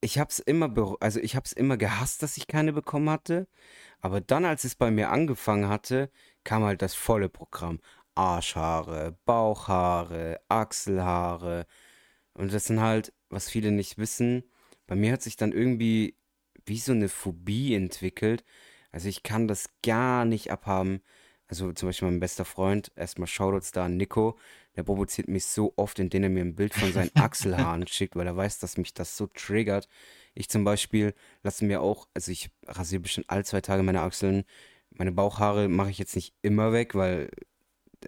[0.02, 3.48] ich hab's immer, also ich hab's immer gehasst, dass ich keine bekommen hatte.
[4.02, 6.12] Aber dann, als es bei mir angefangen hatte,
[6.44, 7.80] kam halt das volle Programm.
[8.16, 11.66] Arschhaare, Bauchhaare, Achselhaare.
[12.34, 14.44] Und das sind halt, was viele nicht wissen,
[14.88, 16.18] bei mir hat sich dann irgendwie
[16.66, 18.44] wie so eine Phobie entwickelt.
[18.92, 21.02] Also ich kann das gar nicht abhaben.
[21.48, 24.38] Also zum Beispiel mein bester Freund, erstmal Shoutouts da an Nico,
[24.76, 28.28] der provoziert mich so oft, indem er mir ein Bild von seinen Achselhaaren schickt, weil
[28.28, 29.88] er weiß, dass mich das so triggert.
[30.34, 34.46] Ich zum Beispiel lasse mir auch, also ich rasiere bestimmt alle zwei Tage meine Achseln.
[34.90, 37.30] Meine Bauchhaare mache ich jetzt nicht immer weg, weil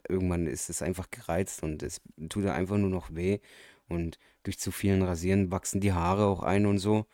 [0.09, 3.39] irgendwann ist es einfach gereizt und es tut einfach nur noch weh.
[3.87, 7.05] Und durch zu vielen Rasieren wachsen die Haare auch ein und so.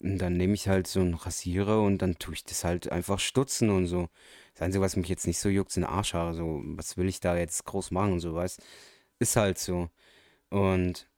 [0.00, 3.18] Und dann nehme ich halt so einen Rasierer und dann tue ich das halt einfach
[3.20, 4.08] stutzen und so.
[4.54, 6.34] Das Einzige, was mich jetzt nicht so juckt, sind Arschhaare.
[6.34, 8.62] So, was will ich da jetzt groß machen und so, weißt?
[9.18, 9.90] Ist halt so.
[10.48, 11.08] Und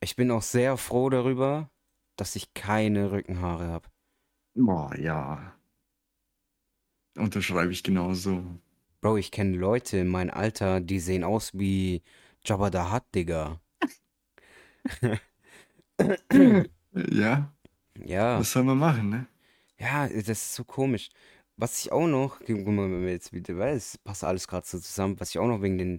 [0.00, 1.70] ich bin auch sehr froh darüber,
[2.16, 3.88] dass ich keine Rückenhaare habe.
[4.54, 5.54] Boah, ja.
[7.16, 8.44] Unterschreibe ich genauso.
[9.02, 12.02] Bro, ich kenne Leute in meinem Alter, die sehen aus wie
[12.44, 13.60] Jabba the Hutt, Digga.
[16.94, 17.52] Ja,
[18.04, 19.26] Ja, was soll man machen, ne?
[19.78, 21.10] ja, das ist so komisch.
[21.56, 24.66] Was ich auch noch, guck mal, wenn wir jetzt wieder, weil es passt alles gerade
[24.66, 25.98] so zusammen, was ich auch noch wegen dem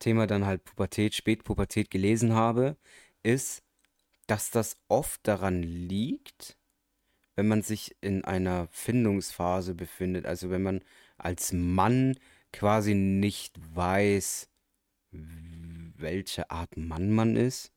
[0.00, 2.76] Thema dann halt Pubertät, Spätpubertät gelesen habe,
[3.22, 3.62] ist,
[4.28, 6.55] dass das oft daran liegt,
[7.36, 10.82] wenn man sich in einer Findungsphase befindet, also wenn man
[11.18, 12.18] als Mann
[12.52, 14.48] quasi nicht weiß,
[15.10, 17.72] welche Art Mann man ist.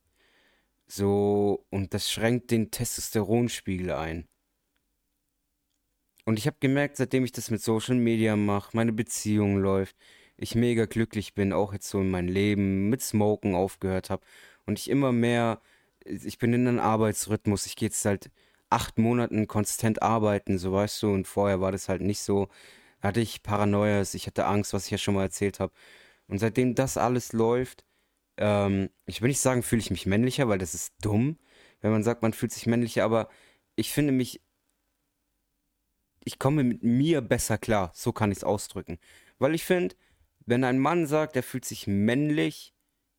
[0.87, 4.27] So, und das schränkt den Testosteronspiegel ein.
[6.25, 9.95] Und ich habe gemerkt, seitdem ich das mit Social Media mache, meine Beziehung läuft,
[10.37, 14.25] ich mega glücklich bin, auch jetzt so in meinem Leben mit Smoken aufgehört habe
[14.65, 15.61] und ich immer mehr,
[16.05, 18.31] ich bin in einem Arbeitsrhythmus, ich gehe jetzt halt
[18.69, 22.49] acht Monaten konstant arbeiten, so weißt du, und vorher war das halt nicht so,
[23.01, 25.73] da hatte ich Paranoias, ich hatte Angst, was ich ja schon mal erzählt habe.
[26.27, 27.85] Und seitdem das alles läuft,
[28.37, 31.37] ähm, ich will nicht sagen, fühle ich mich männlicher, weil das ist dumm,
[31.81, 33.29] wenn man sagt, man fühlt sich männlicher, aber
[33.75, 34.41] ich finde mich,
[36.23, 38.99] ich komme mit mir besser klar, so kann ich es ausdrücken.
[39.39, 39.95] Weil ich finde,
[40.45, 42.73] wenn ein Mann sagt, er fühlt sich männlich,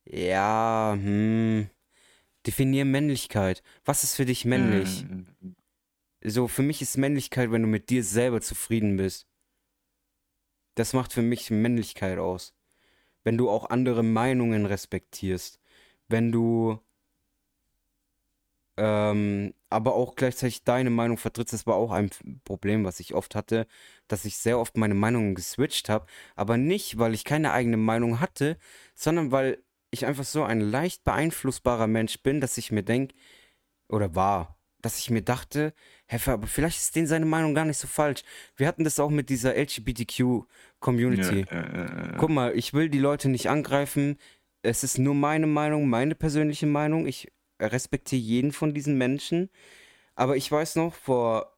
[0.05, 1.71] ja, hm,
[2.47, 3.63] definier Männlichkeit.
[3.85, 5.05] Was ist für dich männlich?
[6.23, 9.27] Äh, So, für mich ist Männlichkeit, wenn du mit dir selber zufrieden bist.
[10.75, 12.55] Das macht für mich Männlichkeit aus.
[13.25, 15.59] Wenn du auch andere Meinungen respektierst.
[16.09, 16.81] Wenn du
[18.77, 22.11] ähm, aber auch gleichzeitig deine Meinung vertrittst, das war auch ein
[22.45, 23.67] Problem, was ich oft hatte,
[24.09, 28.21] dass ich sehr oft meine Meinungen geswitcht habe, aber nicht, weil ich keine eigene Meinung
[28.21, 28.59] hatte,
[28.95, 33.15] sondern weil ich einfach so ein leicht beeinflussbarer Mensch bin, dass ich mir denke,
[33.89, 35.75] oder war, dass ich mir dachte,
[36.07, 38.23] Heffer, aber vielleicht ist denen seine Meinung gar nicht so falsch.
[38.57, 41.47] Wir hatten das auch mit dieser ja, LGBTQ-Community.
[41.51, 44.17] äh, äh, äh, Guck mal, ich will die Leute nicht angreifen.
[44.63, 47.07] Es ist nur meine Meinung, meine persönliche Meinung.
[47.07, 47.31] Ich
[47.61, 49.51] respektiere jeden von diesen Menschen.
[50.15, 51.57] Aber ich weiß noch, vor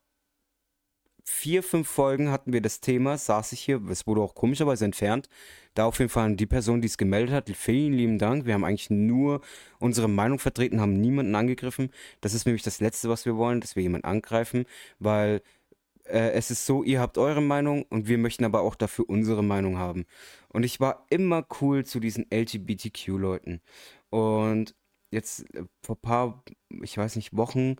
[1.24, 5.28] vier, fünf Folgen hatten wir das Thema, saß ich hier, es wurde auch komischerweise entfernt.
[5.74, 8.44] Da auf jeden Fall an die Person, die es gemeldet hat, vielen lieben Dank.
[8.46, 9.40] Wir haben eigentlich nur
[9.78, 11.90] unsere Meinung vertreten, haben niemanden angegriffen.
[12.20, 14.66] Das ist nämlich das Letzte, was wir wollen, dass wir jemanden angreifen,
[14.98, 15.42] weil
[16.04, 19.42] äh, es ist so, ihr habt eure Meinung und wir möchten aber auch dafür unsere
[19.42, 20.04] Meinung haben.
[20.48, 23.60] Und ich war immer cool zu diesen LGBTQ-Leuten.
[24.10, 24.74] Und
[25.10, 26.44] jetzt äh, vor ein paar,
[26.82, 27.76] ich weiß nicht, Wochen,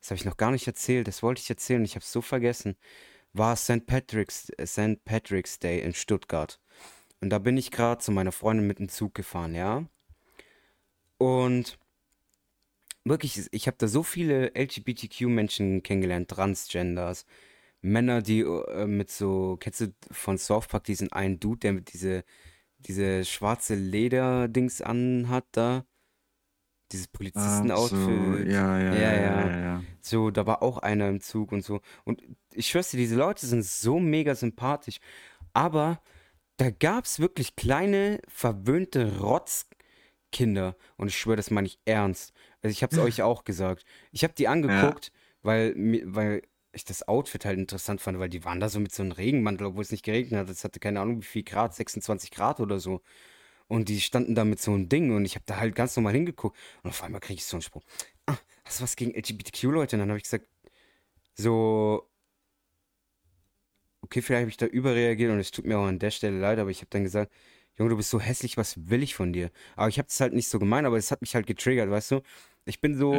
[0.00, 2.20] das habe ich noch gar nicht erzählt, das wollte ich erzählen, ich habe es so
[2.20, 2.76] vergessen,
[3.32, 3.86] war St.
[3.86, 5.04] Patrick's, äh, St.
[5.04, 6.60] Patrick's Day in Stuttgart.
[7.20, 9.84] Und da bin ich gerade zu meiner Freundin mit dem Zug gefahren, ja.
[11.18, 11.78] Und
[13.04, 17.24] wirklich, ich habe da so viele LGBTQ-Menschen kennengelernt, Transgenders,
[17.80, 21.92] Männer, die äh, mit so, kennst du von South Park diesen einen Dude, der mit
[21.92, 22.24] diese,
[22.78, 25.84] diese schwarze Leder-Dings anhat da?
[26.92, 28.46] Dieses Polizisten-Outfit.
[28.48, 29.48] ja, ja, Ja, ja, ja, ja.
[29.48, 29.60] ja.
[29.60, 29.82] ja.
[30.00, 31.80] So, da war auch einer im Zug und so.
[32.04, 34.98] Und ich schwör's dir, diese Leute sind so mega sympathisch.
[35.52, 36.00] Aber
[36.56, 40.76] da gab's wirklich kleine, verwöhnte Rotzkinder.
[40.96, 42.32] Und ich schwöre, das meine ich ernst.
[42.62, 43.84] Also ich hab's euch auch gesagt.
[44.12, 46.42] Ich hab die Ja, angeguckt, weil, mi- weil
[46.72, 49.66] ich das Outfit halt interessant fand, weil die waren da so mit so einem Regenmantel,
[49.68, 50.50] obwohl es nicht geregnet hat.
[50.50, 53.00] Es hatte keine Ahnung, wie viel Grad, 26 Grad oder so.
[53.68, 56.14] Und die standen da mit so einem Ding und ich habe da halt ganz normal
[56.14, 56.56] hingeguckt.
[56.82, 57.82] Und auf einmal kriege ich so einen Spruch.
[58.26, 59.96] Ah, hast du was gegen LGBTQ-Leute?
[59.96, 60.46] Und dann habe ich gesagt,
[61.34, 62.08] so,
[64.06, 66.58] okay, vielleicht habe ich da überreagiert und es tut mir auch an der Stelle leid,
[66.58, 67.32] aber ich habe dann gesagt,
[67.76, 69.50] Junge, du bist so hässlich, was will ich von dir?
[69.74, 72.12] Aber ich habe es halt nicht so gemeint, aber es hat mich halt getriggert, weißt
[72.12, 72.22] du?
[72.64, 73.12] Ich bin so,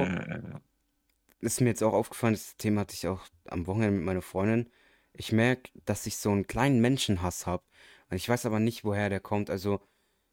[1.42, 4.22] das ist mir jetzt auch aufgefallen, das Thema hatte ich auch am Wochenende mit meiner
[4.22, 4.70] Freundin.
[5.14, 7.64] Ich merke, dass ich so einen kleinen Menschenhass habe.
[8.10, 9.50] Und ich weiß aber nicht, woher der kommt.
[9.50, 9.82] Also,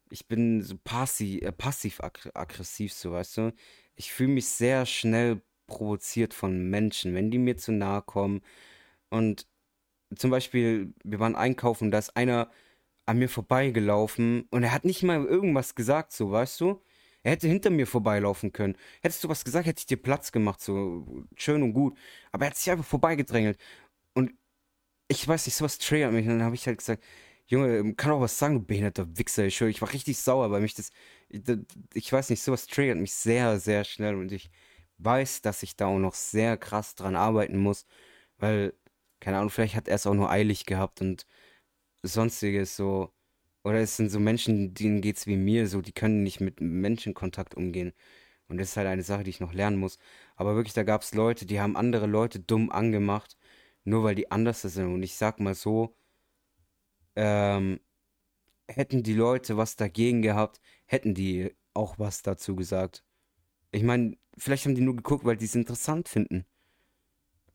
[0.09, 3.53] ich bin so passiv, äh, passiv-aggressiv, so weißt du.
[3.95, 8.41] Ich fühle mich sehr schnell provoziert von Menschen, wenn die mir zu nahe kommen.
[9.09, 9.47] Und
[10.15, 12.51] zum Beispiel, wir waren einkaufen, da ist einer
[13.05, 16.81] an mir vorbeigelaufen und er hat nicht mal irgendwas gesagt, so, weißt du?
[17.23, 18.77] Er hätte hinter mir vorbeilaufen können.
[19.01, 21.97] Hättest du was gesagt, hätte ich dir Platz gemacht, so schön und gut.
[22.31, 23.57] Aber er hat sich einfach vorbeigedrängelt.
[24.13, 24.31] Und
[25.07, 26.25] ich weiß nicht, sowas triggert mich.
[26.27, 27.03] Und dann habe ich halt gesagt,
[27.47, 29.45] Junge, kann auch was sagen, du behinderter Wichser.
[29.45, 30.91] Ich, ich war richtig sauer, weil mich das,
[31.93, 34.15] ich weiß nicht, sowas triggert mich sehr, sehr schnell.
[34.15, 34.51] Und ich
[34.99, 37.85] weiß, dass ich da auch noch sehr krass dran arbeiten muss,
[38.37, 38.73] weil,
[39.19, 41.25] keine Ahnung, vielleicht hat er es auch nur eilig gehabt und
[42.03, 43.13] sonstiges so.
[43.63, 47.55] Oder es sind so Menschen, denen geht's wie mir, so, die können nicht mit Menschenkontakt
[47.55, 47.93] umgehen.
[48.47, 49.97] Und das ist halt eine Sache, die ich noch lernen muss.
[50.35, 53.37] Aber wirklich, da gab's Leute, die haben andere Leute dumm angemacht,
[53.85, 54.93] nur weil die anders sind.
[54.93, 55.95] Und ich sag mal so,
[57.15, 57.79] ähm,
[58.67, 63.03] hätten die Leute was dagegen gehabt, hätten die auch was dazu gesagt.
[63.71, 66.45] Ich meine, vielleicht haben die nur geguckt, weil die es interessant finden.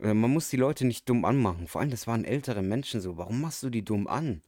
[0.00, 1.66] Äh, Man muss die Leute nicht dumm anmachen.
[1.66, 3.16] Vor allem, das waren ältere Menschen so.
[3.16, 4.42] Warum machst du die dumm an?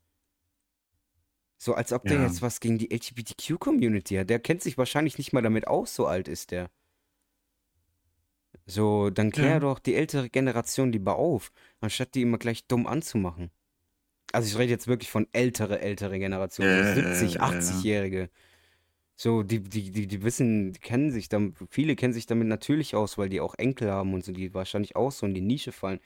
[1.58, 4.30] So, als ob der ja, jetzt was gegen die LGBTQ-Community hat.
[4.30, 6.70] Der kennt sich wahrscheinlich nicht mal damit aus, so alt ist der.
[8.66, 12.86] So, dann klär ja, doch die ältere Generation lieber auf, anstatt die immer gleich dumm
[12.86, 13.50] anzumachen.
[14.32, 17.52] Also ich rede jetzt wirklich von ältere, ältere ja, Generation, so ja, 70, ja, ja,
[17.52, 17.58] ja.
[17.60, 18.30] 80-Jährige.
[19.16, 22.96] So, die, die, die, die wissen, die kennen sich damit, viele kennen sich damit natürlich
[22.96, 25.72] aus, weil die auch Enkel haben und so, die wahrscheinlich auch so in die Nische
[25.72, 26.00] fallen.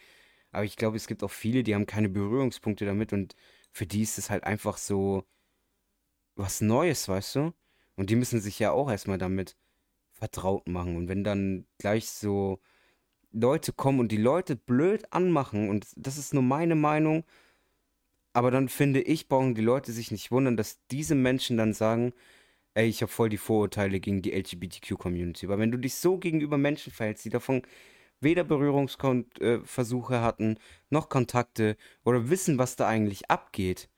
[0.53, 3.35] Aber ich glaube, es gibt auch viele, die haben keine Berührungspunkte damit und
[3.73, 5.25] für die ist es halt einfach so
[6.37, 7.53] was Neues, weißt du?
[7.97, 9.57] Und die müssen sich ja auch erstmal damit
[10.13, 10.97] vertraut machen.
[10.97, 12.61] Und wenn dann gleich so
[13.33, 17.25] Leute kommen und die Leute blöd anmachen, und das ist nur meine Meinung,
[18.33, 22.13] aber dann finde ich, brauchen die Leute sich nicht wundern, dass diese Menschen dann sagen,
[22.77, 25.47] ey, ich habe voll die Vorurteile gegen die LGBTQ-Community.
[25.47, 27.63] Aber wenn du dich so gegenüber Menschen verhältst, die davon
[28.21, 30.59] weder Berührungsversuche äh, hatten,
[30.91, 33.89] noch Kontakte oder wissen, was da eigentlich abgeht,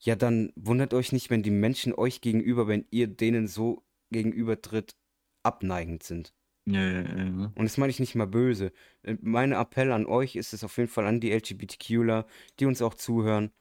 [0.00, 4.96] ja, dann wundert euch nicht, wenn die Menschen euch gegenüber, wenn ihr denen so gegenübertritt,
[5.42, 6.34] abneigend sind.
[6.66, 7.52] Ja, ja, ja.
[7.54, 8.72] Und das meine ich nicht mal böse.
[9.02, 12.26] Äh, mein Appell an euch ist es auf jeden Fall an die LGBTQler,
[12.58, 13.52] die uns auch zuhören.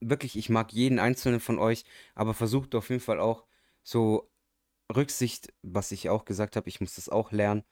[0.00, 1.84] Wirklich, ich mag jeden einzelnen von euch,
[2.14, 3.46] aber versucht auf jeden Fall auch
[3.82, 4.30] so
[4.94, 7.64] Rücksicht, was ich auch gesagt habe, ich muss das auch lernen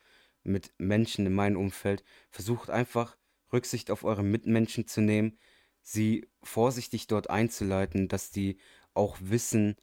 [0.45, 2.05] mit Menschen in meinem Umfeld.
[2.31, 3.17] Versucht einfach
[3.53, 5.39] Rücksicht auf eure Mitmenschen zu nehmen,
[5.83, 8.59] sie vorsichtig dort einzuleiten, dass die
[8.95, 9.77] auch wissen,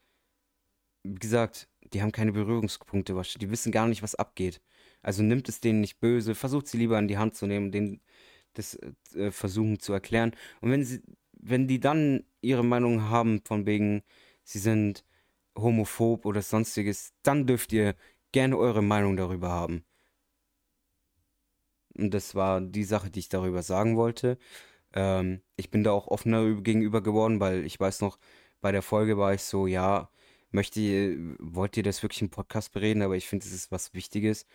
[1.03, 4.61] wie gesagt, die haben keine Berührungspunkte, die wissen gar nicht, was abgeht.
[5.01, 8.01] Also nimmt es denen nicht böse, versucht sie lieber in die Hand zu nehmen, denen
[8.53, 8.75] das
[9.13, 10.35] äh, versuchen zu erklären.
[10.61, 11.01] Und wenn sie,
[11.47, 14.03] wenn die dann ihre Meinung haben, von wegen,
[14.43, 15.05] sie sind
[15.57, 17.95] homophob oder sonstiges, dann dürft ihr
[18.31, 19.85] gerne eure Meinung darüber haben.
[21.97, 24.37] Und das war die Sache, die ich darüber sagen wollte.
[24.93, 28.17] Ähm, ich bin da auch offener gegenüber geworden, weil ich weiß noch,
[28.61, 30.09] bei der Folge war ich so, ja,
[30.51, 30.81] möchte
[31.39, 33.01] wollt ihr das wirklich im Podcast bereden?
[33.03, 34.45] Aber ich finde, es ist was Wichtiges,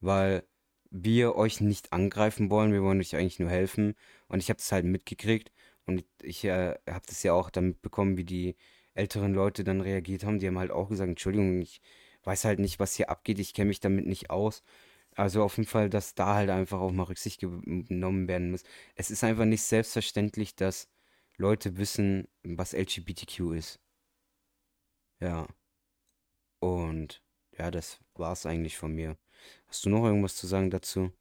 [0.00, 0.44] weil
[0.90, 3.94] wir euch nicht angreifen wollen, wir wollen euch eigentlich nur helfen.
[4.28, 5.52] Und ich habe es halt mitgekriegt
[5.86, 8.56] und ich äh, habe das ja auch dann mitbekommen, wie die
[8.94, 10.38] älteren Leute dann reagiert haben.
[10.38, 11.80] Die haben halt auch gesagt, Entschuldigung, ich
[12.24, 14.62] weiß halt nicht, was hier abgeht, ich kenne mich damit nicht aus.
[15.14, 18.64] Also auf jeden Fall, dass da halt einfach auch mal Rücksicht genommen werden muss.
[18.96, 20.88] Es ist einfach nicht selbstverständlich, dass
[21.38, 23.80] Leute wissen, was LGBTQ ist.
[25.20, 25.46] Ja.
[26.60, 27.22] Und
[27.52, 29.16] ja, das war's eigentlich von mir.
[29.68, 31.12] Hast du noch irgendwas zu sagen dazu?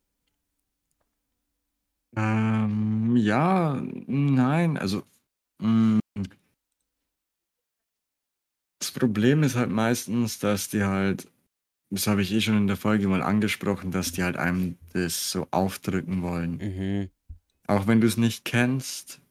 [2.15, 5.03] Ähm, ja, nein, also
[5.59, 5.99] mm,
[8.79, 11.27] das Problem ist halt meistens, dass die halt
[11.91, 15.31] das habe ich eh schon in der Folge mal angesprochen, dass die halt einem das
[15.31, 16.57] so aufdrücken wollen.
[16.57, 17.09] Mhm.
[17.67, 19.21] Auch wenn du es nicht kennst,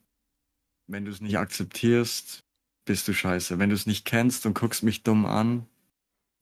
[0.86, 2.44] wenn du es nicht akzeptierst,
[2.84, 3.58] bist du scheiße.
[3.58, 5.66] Wenn du es nicht kennst und guckst mich dumm an,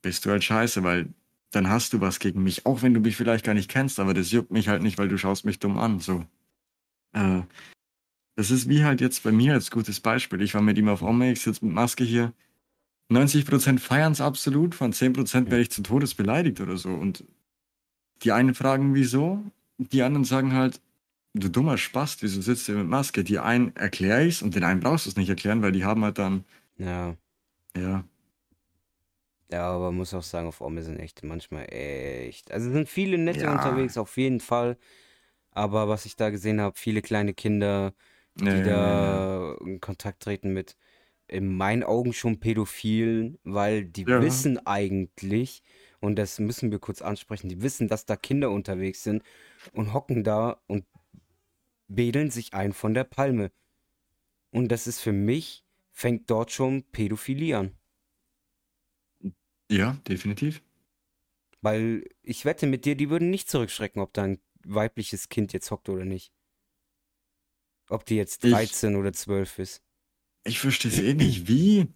[0.02, 1.08] bist du halt scheiße, weil
[1.52, 2.66] dann hast du was gegen mich.
[2.66, 5.08] Auch wenn du mich vielleicht gar nicht kennst, aber das juckt mich halt nicht, weil
[5.08, 6.00] du schaust mich dumm an.
[6.00, 6.24] So.
[7.12, 7.42] Äh,
[8.36, 10.40] das ist wie halt jetzt bei mir als gutes Beispiel.
[10.40, 12.32] Ich war mit ihm auf Omex, jetzt mit Maske hier.
[13.10, 16.88] 90% feiern es absolut, von 10% werde ich zu Todes beleidigt oder so.
[16.88, 17.24] Und
[18.22, 19.44] die einen fragen, wieso?
[19.76, 20.80] Die anderen sagen halt,
[21.34, 23.24] du dummer Spast, wieso sitzt du mit Maske?
[23.24, 25.84] Die einen erkläre ich es und den einen brauchst du es nicht erklären, weil die
[25.84, 26.44] haben halt dann.
[26.78, 27.16] Ja.
[27.76, 28.04] Ja.
[29.52, 32.50] Ja, aber man muss auch sagen, auf Ome sind echt manchmal echt.
[32.50, 33.52] Also sind viele nette ja.
[33.52, 34.78] unterwegs, auf jeden Fall.
[35.50, 37.92] Aber was ich da gesehen habe, viele kleine Kinder,
[38.34, 40.76] die ja, da in Kontakt treten mit
[41.28, 44.22] in meinen Augen schon Pädophilen, weil die ja.
[44.22, 45.62] wissen eigentlich,
[46.00, 49.22] und das müssen wir kurz ansprechen, die wissen, dass da Kinder unterwegs sind
[49.72, 50.84] und hocken da und
[51.88, 53.50] wedeln sich ein von der Palme.
[54.50, 57.76] Und das ist für mich, fängt dort schon Pädophilie an.
[59.72, 60.62] Ja, definitiv.
[61.60, 65.70] Weil ich wette mit dir, die würden nicht zurückschrecken, ob da ein weibliches Kind jetzt
[65.70, 66.32] hockt oder nicht.
[67.88, 69.82] Ob die jetzt 13 ich, oder 12 ist.
[70.44, 71.48] Ich verstehe es eh nicht.
[71.48, 71.88] Wie,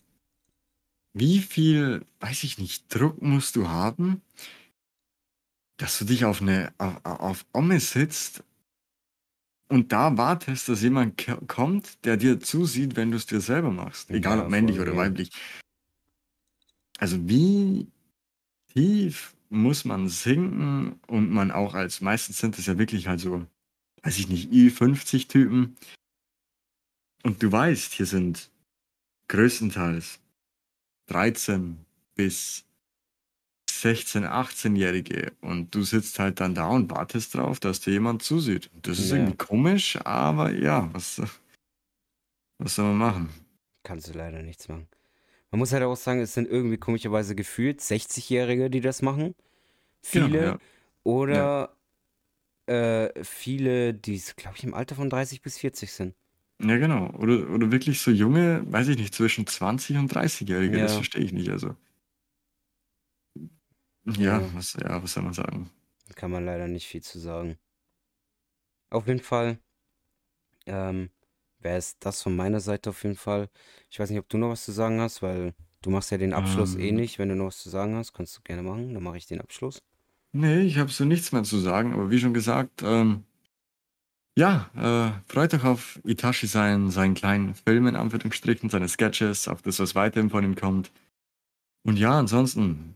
[1.12, 4.22] wie viel, weiß ich nicht, Druck musst du haben,
[5.76, 8.44] dass du dich auf eine, auf, auf Omme sitzt
[9.68, 14.10] und da wartest, dass jemand kommt, der dir zusieht, wenn du es dir selber machst.
[14.10, 15.30] Egal ja, ob männlich oder weiblich.
[16.98, 17.86] Also wie
[18.72, 23.46] tief muss man sinken und man auch als, meistens sind es ja wirklich halt so,
[24.02, 25.76] weiß ich nicht, Ü50-Typen,
[27.26, 28.52] und du weißt, hier sind
[29.26, 30.20] größtenteils
[31.08, 31.76] 13
[32.14, 32.64] bis
[33.68, 38.70] 16, 18-Jährige und du sitzt halt dann da und wartest drauf, dass dir jemand zusieht.
[38.82, 39.16] Das ist ja.
[39.16, 41.20] irgendwie komisch, aber ja, was,
[42.58, 43.28] was soll man machen?
[43.82, 44.86] Kannst du leider nichts machen.
[45.50, 49.34] Man muss halt auch sagen, es sind irgendwie komischerweise gefühlt 60-Jährige, die das machen.
[50.02, 50.38] Viele.
[50.38, 50.58] Ja, ja.
[51.04, 51.76] Oder
[52.66, 56.14] äh, viele, die, glaube ich, im Alter von 30 bis 40 sind.
[56.60, 57.10] Ja, genau.
[57.18, 61.32] Oder, oder wirklich so junge, weiß ich nicht, zwischen 20 und 30-Jährige, das verstehe ich
[61.32, 61.50] nicht.
[61.50, 61.76] Also.
[64.04, 64.54] Ja, Ja.
[64.54, 65.70] was, ja, was soll man sagen?
[66.14, 67.58] Kann man leider nicht viel zu sagen.
[68.90, 69.58] Auf jeden Fall
[70.66, 71.10] ähm,
[71.66, 73.48] wäre es das von meiner Seite auf jeden Fall.
[73.90, 76.32] Ich weiß nicht, ob du noch was zu sagen hast, weil du machst ja den
[76.34, 77.18] Abschluss eh Ähm, nicht.
[77.18, 78.94] Wenn du noch was zu sagen hast, kannst du gerne machen.
[78.94, 79.82] Dann mache ich den Abschluss.
[80.32, 83.24] nee, ich habe so nichts mehr zu sagen, aber wie schon gesagt, ähm,
[84.38, 89.62] ja, äh, freut euch auf Itachi seinen, seinen kleinen Film in Anführungsstrichen, seine Sketches, auf
[89.62, 90.92] das, was weiterhin von ihm kommt.
[91.84, 92.94] Und ja, ansonsten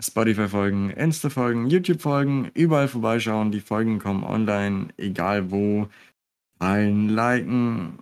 [0.00, 3.52] Spotify-Folgen, Insta-Folgen, YouTube-Folgen, überall vorbeischauen.
[3.52, 5.88] Die Folgen kommen online, egal wo.
[6.64, 7.98] Teilen, liken,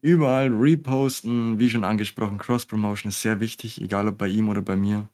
[0.00, 1.58] überall reposten.
[1.58, 5.10] Wie schon angesprochen, Cross-Promotion ist sehr wichtig, egal ob bei ihm oder bei mir.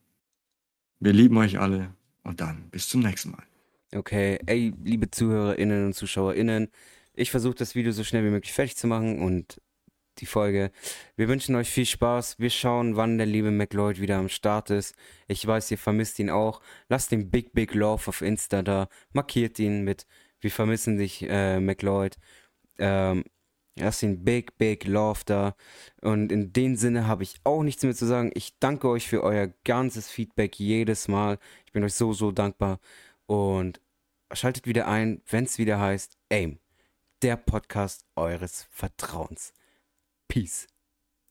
[1.01, 1.93] Wir lieben euch alle
[2.23, 3.43] und dann bis zum nächsten Mal.
[3.97, 6.69] Okay, ey, liebe ZuhörerInnen und ZuschauerInnen,
[7.15, 9.61] ich versuche das Video so schnell wie möglich fertig zu machen und
[10.19, 10.71] die Folge.
[11.17, 12.39] Wir wünschen euch viel Spaß.
[12.39, 14.95] Wir schauen, wann der liebe McLeod wieder am Start ist.
[15.27, 16.61] Ich weiß, ihr vermisst ihn auch.
[16.89, 18.87] Lasst den Big Big Love auf Insta da.
[19.13, 20.07] Markiert ihn mit
[20.39, 22.19] Wir vermissen dich, äh, McLeod.
[22.79, 23.25] Ähm,
[23.77, 25.57] lasst ihn Big Big Love da.
[26.03, 28.31] Und in dem Sinne habe ich auch nichts mehr zu sagen.
[28.35, 31.39] Ich danke euch für euer ganzes Feedback jedes Mal.
[31.67, 32.81] Ich bin euch so, so dankbar.
[33.27, 33.81] Und
[34.33, 36.59] schaltet wieder ein, wenn es wieder heißt AIM,
[37.23, 39.53] der Podcast eures Vertrauens.
[40.29, 40.67] Peace.